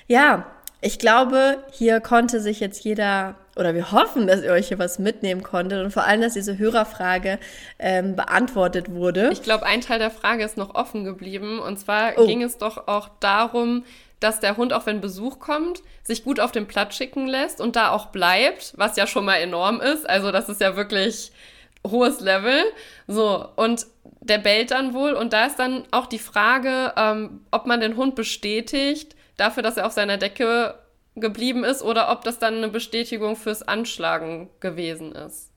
ja, 0.09 0.47
ich 0.81 0.99
glaube, 0.99 1.59
hier 1.71 2.01
konnte 2.01 2.41
sich 2.41 2.61
jetzt 2.61 2.83
jeder, 2.83 3.35
oder 3.57 3.75
wir 3.75 3.93
hoffen, 3.93 4.27
dass 4.27 4.43
ihr 4.43 4.53
euch 4.53 4.69
hier 4.69 4.79
was 4.79 4.99
mitnehmen 4.99 5.43
konntet 5.43 5.85
und 5.85 5.91
vor 5.91 6.05
allem, 6.05 6.23
dass 6.23 6.33
diese 6.33 6.57
Hörerfrage 6.57 7.39
ähm, 7.79 8.17
beantwortet 8.17 8.91
wurde. 8.91 9.29
Ich 9.33 9.43
glaube, 9.43 9.67
ein 9.67 9.83
Teil 9.83 9.99
der 9.99 10.11
Frage 10.11 10.45
ist 10.45 10.57
noch 10.57 10.75
offen 10.75 11.05
geblieben. 11.05 11.59
Und 11.59 11.79
zwar 11.79 12.13
oh. 12.17 12.27
ging 12.27 12.43
es 12.43 12.57
doch 12.57 12.89
auch 12.89 13.11
darum, 13.21 13.85
dass 14.21 14.41
der 14.41 14.57
Hund, 14.57 14.73
auch 14.73 14.87
wenn 14.87 15.03
Besuch 15.03 15.39
kommt, 15.39 15.83
sich 16.03 16.25
gut 16.25 16.41
auf 16.41 16.53
den 16.53 16.67
Platz 16.67 16.97
schicken 16.97 17.27
lässt 17.27 17.61
und 17.61 17.77
da 17.77 17.91
auch 17.91 18.07
bleibt, 18.07 18.73
was 18.77 18.97
ja 18.97 19.07
schon 19.07 19.27
mal 19.27 19.37
enorm 19.37 19.81
ist. 19.83 20.09
Also 20.09 20.33
das 20.33 20.49
ist 20.49 20.63
ja 20.63 20.77
wirklich 20.77 21.33
hohes 21.87 22.21
Level. 22.21 22.63
So, 23.07 23.49
und 23.57 23.87
der 24.21 24.39
bellt 24.39 24.71
dann 24.71 24.95
wohl. 24.95 25.13
Und 25.13 25.33
da 25.33 25.47
ist 25.47 25.59
dann 25.59 25.85
auch 25.91 26.07
die 26.07 26.19
Frage, 26.19 26.93
ähm, 26.97 27.41
ob 27.51 27.67
man 27.67 27.81
den 27.81 27.97
Hund 27.97 28.15
bestätigt, 28.15 29.15
dafür, 29.37 29.63
dass 29.63 29.77
er 29.77 29.87
auf 29.87 29.93
seiner 29.93 30.17
Decke 30.17 30.75
geblieben 31.17 31.65
ist 31.65 31.83
oder 31.83 32.11
ob 32.11 32.25
das 32.25 32.39
dann 32.39 32.57
eine 32.57 32.69
Bestätigung 32.69 33.37
fürs 33.37 33.63
Anschlagen 33.63 34.51
gewesen 34.61 35.13
ist. 35.13 35.51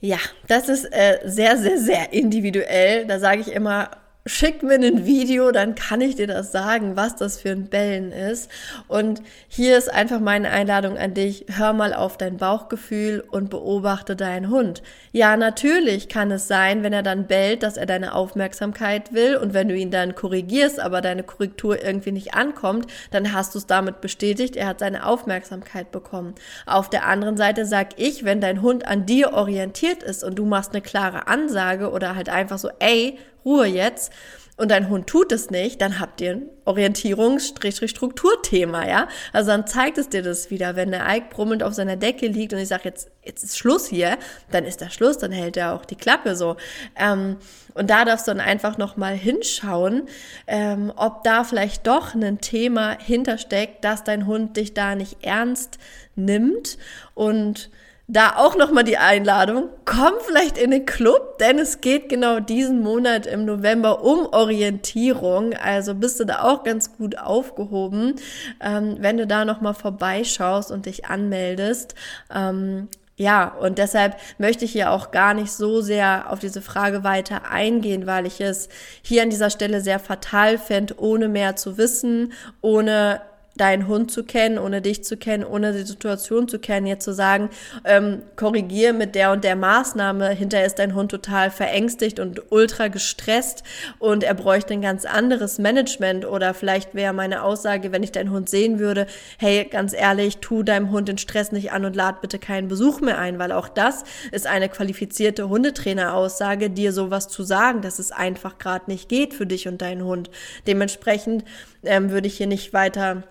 Ja, 0.00 0.18
das 0.48 0.68
ist 0.68 0.84
äh, 0.86 1.20
sehr, 1.24 1.56
sehr, 1.58 1.78
sehr 1.78 2.12
individuell. 2.12 3.06
Da 3.06 3.20
sage 3.20 3.40
ich 3.40 3.52
immer, 3.52 3.90
schick 4.24 4.62
mir 4.62 4.74
ein 4.74 5.04
Video, 5.04 5.50
dann 5.50 5.74
kann 5.74 6.00
ich 6.00 6.14
dir 6.14 6.28
das 6.28 6.52
sagen, 6.52 6.94
was 6.94 7.16
das 7.16 7.40
für 7.40 7.50
ein 7.50 7.66
Bellen 7.66 8.12
ist. 8.12 8.50
Und 8.86 9.20
hier 9.48 9.76
ist 9.76 9.92
einfach 9.92 10.20
meine 10.20 10.50
Einladung 10.50 10.96
an 10.96 11.14
dich. 11.14 11.46
Hör 11.48 11.72
mal 11.72 11.92
auf 11.92 12.18
dein 12.18 12.36
Bauchgefühl 12.36 13.24
und 13.30 13.50
beobachte 13.50 14.14
deinen 14.14 14.48
Hund. 14.48 14.82
Ja, 15.10 15.36
natürlich 15.36 16.08
kann 16.08 16.30
es 16.30 16.46
sein, 16.46 16.84
wenn 16.84 16.92
er 16.92 17.02
dann 17.02 17.26
bellt, 17.26 17.64
dass 17.64 17.76
er 17.76 17.86
deine 17.86 18.14
Aufmerksamkeit 18.14 19.12
will 19.12 19.36
und 19.36 19.54
wenn 19.54 19.68
du 19.68 19.76
ihn 19.76 19.90
dann 19.90 20.14
korrigierst, 20.14 20.78
aber 20.78 21.00
deine 21.00 21.24
Korrektur 21.24 21.82
irgendwie 21.82 22.12
nicht 22.12 22.34
ankommt, 22.34 22.86
dann 23.10 23.32
hast 23.32 23.54
du 23.54 23.58
es 23.58 23.66
damit 23.66 24.00
bestätigt, 24.00 24.54
er 24.54 24.68
hat 24.68 24.78
seine 24.78 25.04
Aufmerksamkeit 25.04 25.90
bekommen. 25.90 26.34
Auf 26.66 26.88
der 26.88 27.06
anderen 27.06 27.36
Seite 27.36 27.66
sag 27.66 27.98
ich, 27.98 28.24
wenn 28.24 28.40
dein 28.40 28.62
Hund 28.62 28.86
an 28.86 29.04
dir 29.04 29.32
orientiert 29.32 30.04
ist 30.04 30.22
und 30.22 30.38
du 30.38 30.46
machst 30.46 30.72
eine 30.72 30.82
klare 30.82 31.26
Ansage 31.26 31.90
oder 31.90 32.14
halt 32.14 32.28
einfach 32.28 32.58
so, 32.58 32.70
ey, 32.78 33.18
Ruhe 33.44 33.66
jetzt 33.66 34.12
und 34.58 34.70
dein 34.70 34.90
Hund 34.90 35.06
tut 35.06 35.32
es 35.32 35.48
nicht, 35.50 35.80
dann 35.80 35.98
habt 35.98 36.20
ihr 36.20 36.32
ein 36.32 36.42
Orientierungs-Strukturthema, 36.66 38.86
ja? 38.86 39.08
Also 39.32 39.50
dann 39.50 39.66
zeigt 39.66 39.96
es 39.96 40.10
dir 40.10 40.22
das 40.22 40.50
wieder. 40.50 40.76
Wenn 40.76 40.90
der 40.90 41.08
Eik 41.08 41.30
brummelnd 41.30 41.62
auf 41.62 41.72
seiner 41.72 41.96
Decke 41.96 42.26
liegt 42.26 42.52
und 42.52 42.58
ich 42.58 42.68
sage, 42.68 42.82
jetzt, 42.84 43.10
jetzt 43.24 43.42
ist 43.42 43.56
Schluss 43.58 43.88
hier, 43.88 44.18
dann 44.50 44.64
ist 44.64 44.82
da 44.82 44.90
Schluss, 44.90 45.16
dann 45.16 45.32
hält 45.32 45.56
er 45.56 45.74
auch 45.74 45.86
die 45.86 45.96
Klappe 45.96 46.36
so. 46.36 46.58
Ähm, 46.96 47.38
und 47.74 47.88
da 47.88 48.04
darfst 48.04 48.28
du 48.28 48.30
dann 48.30 48.40
einfach 48.40 48.76
nochmal 48.76 49.16
hinschauen, 49.16 50.02
ähm, 50.46 50.92
ob 50.96 51.24
da 51.24 51.44
vielleicht 51.44 51.86
doch 51.86 52.14
ein 52.14 52.42
Thema 52.42 52.98
hintersteckt, 53.00 53.82
dass 53.84 54.04
dein 54.04 54.26
Hund 54.26 54.58
dich 54.58 54.74
da 54.74 54.94
nicht 54.94 55.24
ernst 55.24 55.78
nimmt 56.14 56.76
und 57.14 57.70
da 58.08 58.36
auch 58.36 58.56
nochmal 58.56 58.84
die 58.84 58.98
Einladung, 58.98 59.68
komm 59.84 60.12
vielleicht 60.26 60.58
in 60.58 60.70
den 60.70 60.84
Club, 60.84 61.38
denn 61.38 61.58
es 61.58 61.80
geht 61.80 62.08
genau 62.08 62.40
diesen 62.40 62.80
Monat 62.80 63.26
im 63.26 63.44
November 63.44 64.02
um 64.02 64.26
Orientierung. 64.26 65.54
Also 65.54 65.94
bist 65.94 66.20
du 66.20 66.24
da 66.24 66.42
auch 66.42 66.64
ganz 66.64 66.96
gut 66.96 67.18
aufgehoben, 67.18 68.16
ähm, 68.60 68.96
wenn 68.98 69.16
du 69.16 69.26
da 69.26 69.44
nochmal 69.44 69.74
vorbeischaust 69.74 70.70
und 70.70 70.86
dich 70.86 71.06
anmeldest. 71.06 71.94
Ähm, 72.34 72.88
ja, 73.16 73.48
und 73.48 73.78
deshalb 73.78 74.16
möchte 74.38 74.64
ich 74.64 74.72
hier 74.72 74.90
auch 74.90 75.10
gar 75.10 75.32
nicht 75.32 75.52
so 75.52 75.80
sehr 75.80 76.30
auf 76.30 76.40
diese 76.40 76.62
Frage 76.62 77.04
weiter 77.04 77.50
eingehen, 77.50 78.06
weil 78.06 78.26
ich 78.26 78.40
es 78.40 78.68
hier 79.02 79.22
an 79.22 79.30
dieser 79.30 79.50
Stelle 79.50 79.80
sehr 79.80 79.98
fatal 79.98 80.58
fände, 80.58 80.94
ohne 80.98 81.28
mehr 81.28 81.54
zu 81.54 81.78
wissen, 81.78 82.32
ohne 82.62 83.20
deinen 83.56 83.86
Hund 83.86 84.10
zu 84.10 84.24
kennen, 84.24 84.58
ohne 84.58 84.80
dich 84.80 85.04
zu 85.04 85.16
kennen, 85.16 85.44
ohne 85.44 85.72
die 85.72 85.82
Situation 85.82 86.48
zu 86.48 86.58
kennen, 86.58 86.86
jetzt 86.86 87.04
zu 87.04 87.12
sagen, 87.12 87.50
ähm, 87.84 88.22
korrigier 88.36 88.92
mit 88.92 89.14
der 89.14 89.32
und 89.32 89.44
der 89.44 89.56
Maßnahme, 89.56 90.30
hinterher 90.30 90.66
ist 90.66 90.78
dein 90.78 90.94
Hund 90.94 91.10
total 91.10 91.50
verängstigt 91.50 92.18
und 92.18 92.50
ultra 92.50 92.88
gestresst 92.88 93.62
und 93.98 94.24
er 94.24 94.34
bräuchte 94.34 94.72
ein 94.72 94.80
ganz 94.80 95.04
anderes 95.04 95.58
Management 95.58 96.24
oder 96.24 96.54
vielleicht 96.54 96.94
wäre 96.94 97.12
meine 97.12 97.42
Aussage, 97.42 97.92
wenn 97.92 98.02
ich 98.02 98.12
deinen 98.12 98.30
Hund 98.30 98.48
sehen 98.48 98.78
würde, 98.78 99.06
hey, 99.38 99.64
ganz 99.70 99.92
ehrlich, 99.92 100.38
tu 100.38 100.62
deinem 100.62 100.90
Hund 100.90 101.08
den 101.08 101.18
Stress 101.18 101.52
nicht 101.52 101.72
an 101.72 101.84
und 101.84 101.94
lad 101.94 102.22
bitte 102.22 102.38
keinen 102.38 102.68
Besuch 102.68 103.00
mehr 103.00 103.18
ein, 103.18 103.38
weil 103.38 103.52
auch 103.52 103.68
das 103.68 104.04
ist 104.30 104.46
eine 104.46 104.68
qualifizierte 104.68 105.48
Hundetrainer-Aussage, 105.48 106.70
dir 106.70 106.92
sowas 106.92 107.28
zu 107.28 107.42
sagen, 107.42 107.82
dass 107.82 107.98
es 107.98 108.12
einfach 108.12 108.58
gerade 108.58 108.90
nicht 108.90 109.08
geht 109.08 109.34
für 109.34 109.46
dich 109.46 109.68
und 109.68 109.82
deinen 109.82 110.04
Hund. 110.04 110.30
Dementsprechend 110.66 111.44
ähm, 111.84 112.10
würde 112.10 112.26
ich 112.26 112.36
hier 112.36 112.46
nicht 112.46 112.72
weiter 112.72 113.24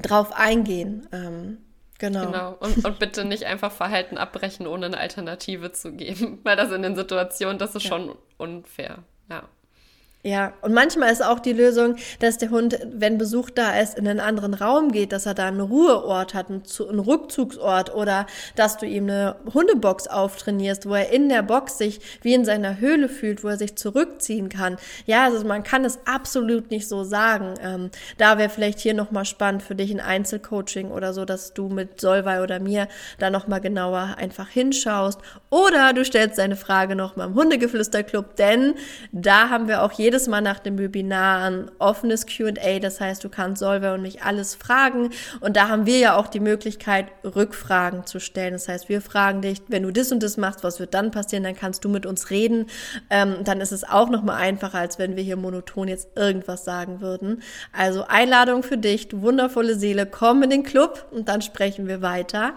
drauf 0.00 0.32
eingehen. 0.32 1.08
Ähm, 1.12 1.58
genau. 1.98 2.26
Genau. 2.26 2.56
Und, 2.60 2.84
und 2.84 2.98
bitte 2.98 3.24
nicht 3.24 3.44
einfach 3.44 3.72
Verhalten 3.72 4.18
abbrechen, 4.18 4.66
ohne 4.66 4.86
eine 4.86 4.98
Alternative 4.98 5.72
zu 5.72 5.92
geben. 5.92 6.40
Weil 6.44 6.56
das 6.56 6.70
in 6.72 6.82
den 6.82 6.96
Situationen, 6.96 7.58
das 7.58 7.74
ist 7.74 7.84
ja. 7.84 7.88
schon 7.90 8.16
unfair. 8.38 8.98
Ja. 9.28 9.48
Ja, 10.24 10.52
und 10.60 10.72
manchmal 10.72 11.10
ist 11.10 11.24
auch 11.24 11.40
die 11.40 11.52
Lösung, 11.52 11.96
dass 12.20 12.38
der 12.38 12.50
Hund, 12.50 12.78
wenn 12.92 13.18
Besuch 13.18 13.50
da 13.50 13.80
ist, 13.80 13.98
in 13.98 14.06
einen 14.06 14.20
anderen 14.20 14.54
Raum 14.54 14.92
geht, 14.92 15.10
dass 15.10 15.26
er 15.26 15.34
da 15.34 15.48
einen 15.48 15.60
Ruheort 15.60 16.34
hat, 16.34 16.46
einen, 16.48 16.62
Rückzugsort 17.00 17.92
oder 17.92 18.26
dass 18.54 18.76
du 18.76 18.86
ihm 18.86 19.10
eine 19.10 19.34
Hundebox 19.52 20.06
auftrainierst, 20.06 20.88
wo 20.88 20.94
er 20.94 21.10
in 21.10 21.28
der 21.28 21.42
Box 21.42 21.76
sich 21.76 22.00
wie 22.22 22.34
in 22.34 22.44
seiner 22.44 22.78
Höhle 22.78 23.08
fühlt, 23.08 23.42
wo 23.42 23.48
er 23.48 23.56
sich 23.56 23.74
zurückziehen 23.74 24.48
kann. 24.48 24.76
Ja, 25.06 25.24
also 25.24 25.44
man 25.44 25.64
kann 25.64 25.84
es 25.84 25.98
absolut 26.06 26.70
nicht 26.70 26.86
so 26.86 27.02
sagen. 27.02 27.54
Ähm, 27.60 27.90
da 28.16 28.38
wäre 28.38 28.48
vielleicht 28.48 28.78
hier 28.78 28.94
nochmal 28.94 29.24
spannend 29.24 29.64
für 29.64 29.74
dich 29.74 29.90
ein 29.90 29.98
Einzelcoaching 29.98 30.92
oder 30.92 31.14
so, 31.14 31.24
dass 31.24 31.52
du 31.52 31.68
mit 31.68 32.00
Solvay 32.00 32.38
oder 32.38 32.60
mir 32.60 32.86
da 33.18 33.28
nochmal 33.28 33.60
genauer 33.60 34.14
einfach 34.18 34.48
hinschaust. 34.48 35.18
Oder 35.50 35.92
du 35.94 36.04
stellst 36.04 36.38
deine 36.38 36.54
Frage 36.54 36.94
nochmal 36.94 37.26
im 37.26 37.34
Hundegeflüsterclub, 37.34 38.36
denn 38.36 38.74
da 39.10 39.48
haben 39.48 39.66
wir 39.66 39.82
auch 39.82 39.90
jede 39.90 40.11
jedes 40.12 40.28
Mal 40.28 40.42
nach 40.42 40.58
dem 40.58 40.78
Webinar 40.78 41.48
ein 41.48 41.70
offenes 41.78 42.26
QA. 42.26 42.78
Das 42.80 43.00
heißt, 43.00 43.24
du 43.24 43.30
kannst 43.30 43.60
Solver 43.60 43.94
und 43.94 44.02
mich 44.02 44.22
alles 44.22 44.54
fragen. 44.54 45.08
Und 45.40 45.56
da 45.56 45.68
haben 45.68 45.86
wir 45.86 45.98
ja 45.98 46.16
auch 46.16 46.26
die 46.26 46.38
Möglichkeit, 46.38 47.06
Rückfragen 47.24 48.04
zu 48.04 48.20
stellen. 48.20 48.52
Das 48.52 48.68
heißt, 48.68 48.90
wir 48.90 49.00
fragen 49.00 49.40
dich, 49.40 49.62
wenn 49.68 49.84
du 49.84 49.90
das 49.90 50.12
und 50.12 50.22
das 50.22 50.36
machst, 50.36 50.64
was 50.64 50.80
wird 50.80 50.92
dann 50.92 51.12
passieren? 51.12 51.44
Dann 51.44 51.56
kannst 51.56 51.82
du 51.86 51.88
mit 51.88 52.04
uns 52.04 52.28
reden. 52.28 52.66
Ähm, 53.08 53.36
dann 53.44 53.62
ist 53.62 53.72
es 53.72 53.84
auch 53.84 54.10
nochmal 54.10 54.36
einfacher, 54.36 54.80
als 54.80 54.98
wenn 54.98 55.16
wir 55.16 55.22
hier 55.22 55.36
monoton 55.36 55.88
jetzt 55.88 56.08
irgendwas 56.14 56.66
sagen 56.66 57.00
würden. 57.00 57.42
Also 57.72 58.04
Einladung 58.06 58.62
für 58.62 58.76
dich, 58.76 59.08
du 59.08 59.22
wundervolle 59.22 59.76
Seele, 59.76 60.04
komm 60.04 60.42
in 60.42 60.50
den 60.50 60.62
Club 60.62 61.06
und 61.10 61.30
dann 61.30 61.40
sprechen 61.40 61.88
wir 61.88 62.02
weiter. 62.02 62.52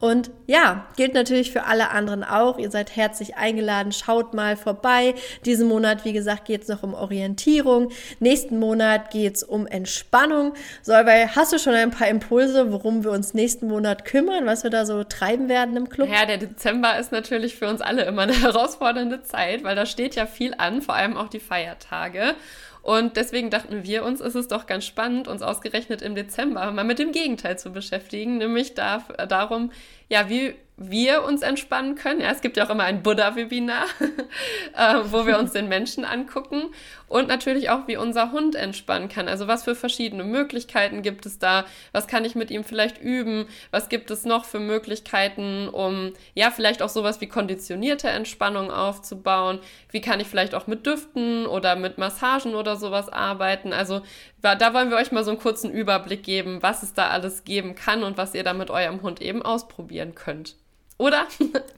Und 0.00 0.30
ja, 0.46 0.84
gilt 0.96 1.14
natürlich 1.14 1.50
für 1.50 1.64
alle 1.64 1.92
anderen 1.92 2.24
auch. 2.24 2.58
Ihr 2.58 2.70
seid 2.70 2.94
herzlich 2.94 3.36
eingeladen. 3.36 3.90
Schaut 3.90 4.34
mal 4.34 4.58
vorbei. 4.58 5.14
Diesen 5.46 5.66
Monat, 5.66 6.04
wie 6.04 6.12
gesagt, 6.12 6.44
geht 6.44 6.64
es 6.64 6.68
noch 6.68 6.82
um 6.82 6.89
um 6.90 6.94
Orientierung. 6.94 7.90
Nächsten 8.18 8.58
Monat 8.58 9.10
geht 9.10 9.36
es 9.36 9.42
um 9.42 9.66
Entspannung. 9.66 10.54
Solveig, 10.82 11.36
hast 11.36 11.52
du 11.52 11.58
schon 11.58 11.74
ein 11.74 11.90
paar 11.90 12.08
Impulse, 12.08 12.72
worum 12.72 13.04
wir 13.04 13.10
uns 13.10 13.34
nächsten 13.34 13.68
Monat 13.68 14.04
kümmern, 14.04 14.46
was 14.46 14.62
wir 14.62 14.70
da 14.70 14.84
so 14.84 15.04
treiben 15.04 15.48
werden 15.48 15.76
im 15.76 15.88
Club? 15.88 16.08
Ja, 16.10 16.26
der 16.26 16.38
Dezember 16.38 16.98
ist 16.98 17.12
natürlich 17.12 17.56
für 17.56 17.68
uns 17.68 17.80
alle 17.80 18.04
immer 18.04 18.22
eine 18.22 18.34
herausfordernde 18.40 19.22
Zeit, 19.22 19.64
weil 19.64 19.76
da 19.76 19.86
steht 19.86 20.14
ja 20.14 20.26
viel 20.26 20.54
an, 20.58 20.82
vor 20.82 20.94
allem 20.94 21.16
auch 21.16 21.28
die 21.28 21.40
Feiertage. 21.40 22.34
Und 22.82 23.16
deswegen 23.16 23.50
dachten 23.50 23.84
wir 23.84 24.04
uns, 24.04 24.20
ist 24.20 24.34
es 24.34 24.48
doch 24.48 24.66
ganz 24.66 24.86
spannend, 24.86 25.28
uns 25.28 25.42
ausgerechnet 25.42 26.00
im 26.00 26.14
Dezember 26.14 26.70
mal 26.72 26.84
mit 26.84 26.98
dem 26.98 27.12
Gegenteil 27.12 27.58
zu 27.58 27.72
beschäftigen, 27.72 28.38
nämlich 28.38 28.74
da, 28.74 29.04
darum, 29.28 29.70
ja, 30.08 30.30
wie 30.30 30.54
wir 30.82 31.24
uns 31.24 31.42
entspannen 31.42 31.94
können. 31.94 32.22
Ja, 32.22 32.30
es 32.30 32.40
gibt 32.40 32.56
ja 32.56 32.64
auch 32.64 32.70
immer 32.70 32.84
ein 32.84 33.02
Buddha-Webinar, 33.02 33.84
äh, 34.76 34.94
wo 35.10 35.26
wir 35.26 35.38
uns 35.38 35.52
den 35.52 35.68
Menschen 35.68 36.06
angucken 36.06 36.72
und 37.06 37.28
natürlich 37.28 37.68
auch, 37.68 37.86
wie 37.86 37.98
unser 37.98 38.32
Hund 38.32 38.54
entspannen 38.54 39.10
kann. 39.10 39.28
Also 39.28 39.46
was 39.46 39.64
für 39.64 39.74
verschiedene 39.74 40.24
Möglichkeiten 40.24 41.02
gibt 41.02 41.26
es 41.26 41.38
da? 41.38 41.66
Was 41.92 42.06
kann 42.06 42.24
ich 42.24 42.34
mit 42.34 42.50
ihm 42.50 42.64
vielleicht 42.64 42.98
üben? 42.98 43.44
Was 43.70 43.90
gibt 43.90 44.10
es 44.10 44.24
noch 44.24 44.46
für 44.46 44.58
Möglichkeiten, 44.58 45.68
um 45.68 46.14
ja 46.32 46.50
vielleicht 46.50 46.80
auch 46.80 46.88
sowas 46.88 47.20
wie 47.20 47.28
konditionierte 47.28 48.08
Entspannung 48.08 48.70
aufzubauen? 48.70 49.58
Wie 49.90 50.00
kann 50.00 50.18
ich 50.18 50.28
vielleicht 50.28 50.54
auch 50.54 50.66
mit 50.66 50.86
Düften 50.86 51.44
oder 51.44 51.76
mit 51.76 51.98
Massagen 51.98 52.54
oder 52.54 52.76
sowas 52.76 53.10
arbeiten? 53.10 53.74
Also 53.74 54.00
da 54.40 54.72
wollen 54.72 54.88
wir 54.88 54.96
euch 54.96 55.12
mal 55.12 55.24
so 55.24 55.30
einen 55.30 55.40
kurzen 55.40 55.70
Überblick 55.70 56.22
geben, 56.22 56.62
was 56.62 56.82
es 56.82 56.94
da 56.94 57.08
alles 57.08 57.44
geben 57.44 57.74
kann 57.74 58.02
und 58.02 58.16
was 58.16 58.34
ihr 58.34 58.44
da 58.44 58.54
mit 58.54 58.70
eurem 58.70 59.02
Hund 59.02 59.20
eben 59.20 59.42
ausprobieren 59.42 60.14
könnt 60.14 60.56
oder? 61.00 61.26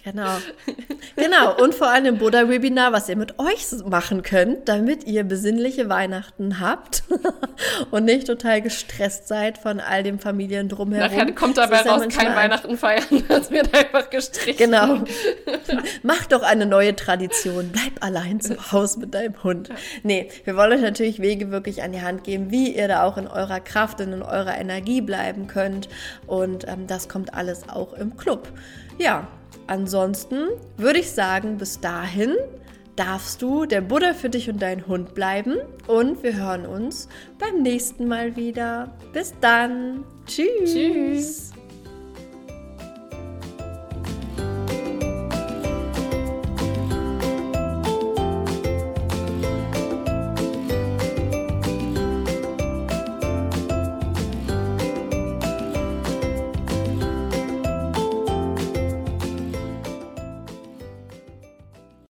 Genau. 0.05 0.37
Genau. 1.15 1.63
Und 1.63 1.77
vor 1.77 1.89
allem 1.89 2.07
im 2.07 2.19
Buddha-Webinar, 2.19 2.93
was 2.93 3.09
ihr 3.09 3.17
mit 3.17 3.39
euch 3.39 3.67
machen 3.85 4.23
könnt, 4.23 4.69
damit 4.69 5.05
ihr 5.05 5.23
besinnliche 5.23 5.89
Weihnachten 5.89 6.59
habt 6.59 7.05
und 7.93 8.05
nicht 8.05 8.27
total 8.27 8.61
gestresst 8.63 9.29
seid 9.29 9.59
von 9.59 9.79
all 9.79 10.03
dem 10.03 10.19
Familien 10.19 10.69
drumherum. 10.69 11.09
Nachher 11.09 11.33
kommt 11.33 11.57
dabei 11.57 11.83
raus, 11.83 12.03
kein 12.09 12.35
Weihnachten 12.35 12.77
feiern. 12.77 13.05
Das 13.29 13.51
wird 13.51 13.73
einfach 13.75 14.11
gestrichen. 14.11 14.59
Genau. 14.59 15.05
Mach 16.03 16.27
doch 16.27 16.43
eine 16.43 16.67
neue 16.67 16.97
Tradition. 16.97 17.71
Bleib 17.73 17.93
allein 18.05 18.41
zu 18.41 18.73
Hause 18.73 19.01
mit 19.01 19.15
deinem 19.15 19.43
Hund. 19.45 19.69
Nee, 20.03 20.29
wir 20.45 20.57
wollen 20.57 20.73
euch 20.73 20.83
natürlich 20.83 21.21
Wege 21.21 21.51
wirklich 21.51 21.83
an 21.83 21.93
die 21.93 22.03
Hand 22.03 22.25
geben, 22.25 22.51
wie 22.51 22.75
ihr 22.75 22.89
da 22.89 23.05
auch 23.05 23.17
in 23.17 23.29
eurer 23.29 23.61
Kraft 23.61 24.01
und 24.01 24.13
in 24.13 24.23
eurer 24.23 24.59
Energie 24.59 25.01
bleiben 25.01 25.47
könnt. 25.47 25.89
Und 26.27 26.67
ähm, 26.69 26.87
das 26.87 27.09
kommt 27.09 27.35
alles 27.35 27.69
auch 27.69 27.93
im 27.95 28.17
Club. 28.17 28.49
Ja, 28.99 29.27
ansonsten 29.67 30.49
würde 30.77 31.01
ich 31.01 31.11
sagen, 31.11 31.59
bis 31.59 31.81
dahin 31.81 32.37
darfst 32.97 33.41
du 33.41 33.65
der 33.65 33.81
Buddha 33.81 34.13
für 34.15 34.29
dich 34.29 34.51
und 34.51 34.61
deinen 34.61 34.87
Hund 34.87 35.15
bleiben 35.15 35.57
und 35.87 36.23
wir 36.23 36.37
hören 36.37 36.67
uns 36.67 37.09
beim 37.39 37.63
nächsten 37.63 38.07
Mal 38.07 38.37
wieder. 38.37 38.97
Bis 39.13 39.35
dann. 39.41 40.05
Tschüss. 40.27 40.73
Tschüss. 40.73 41.53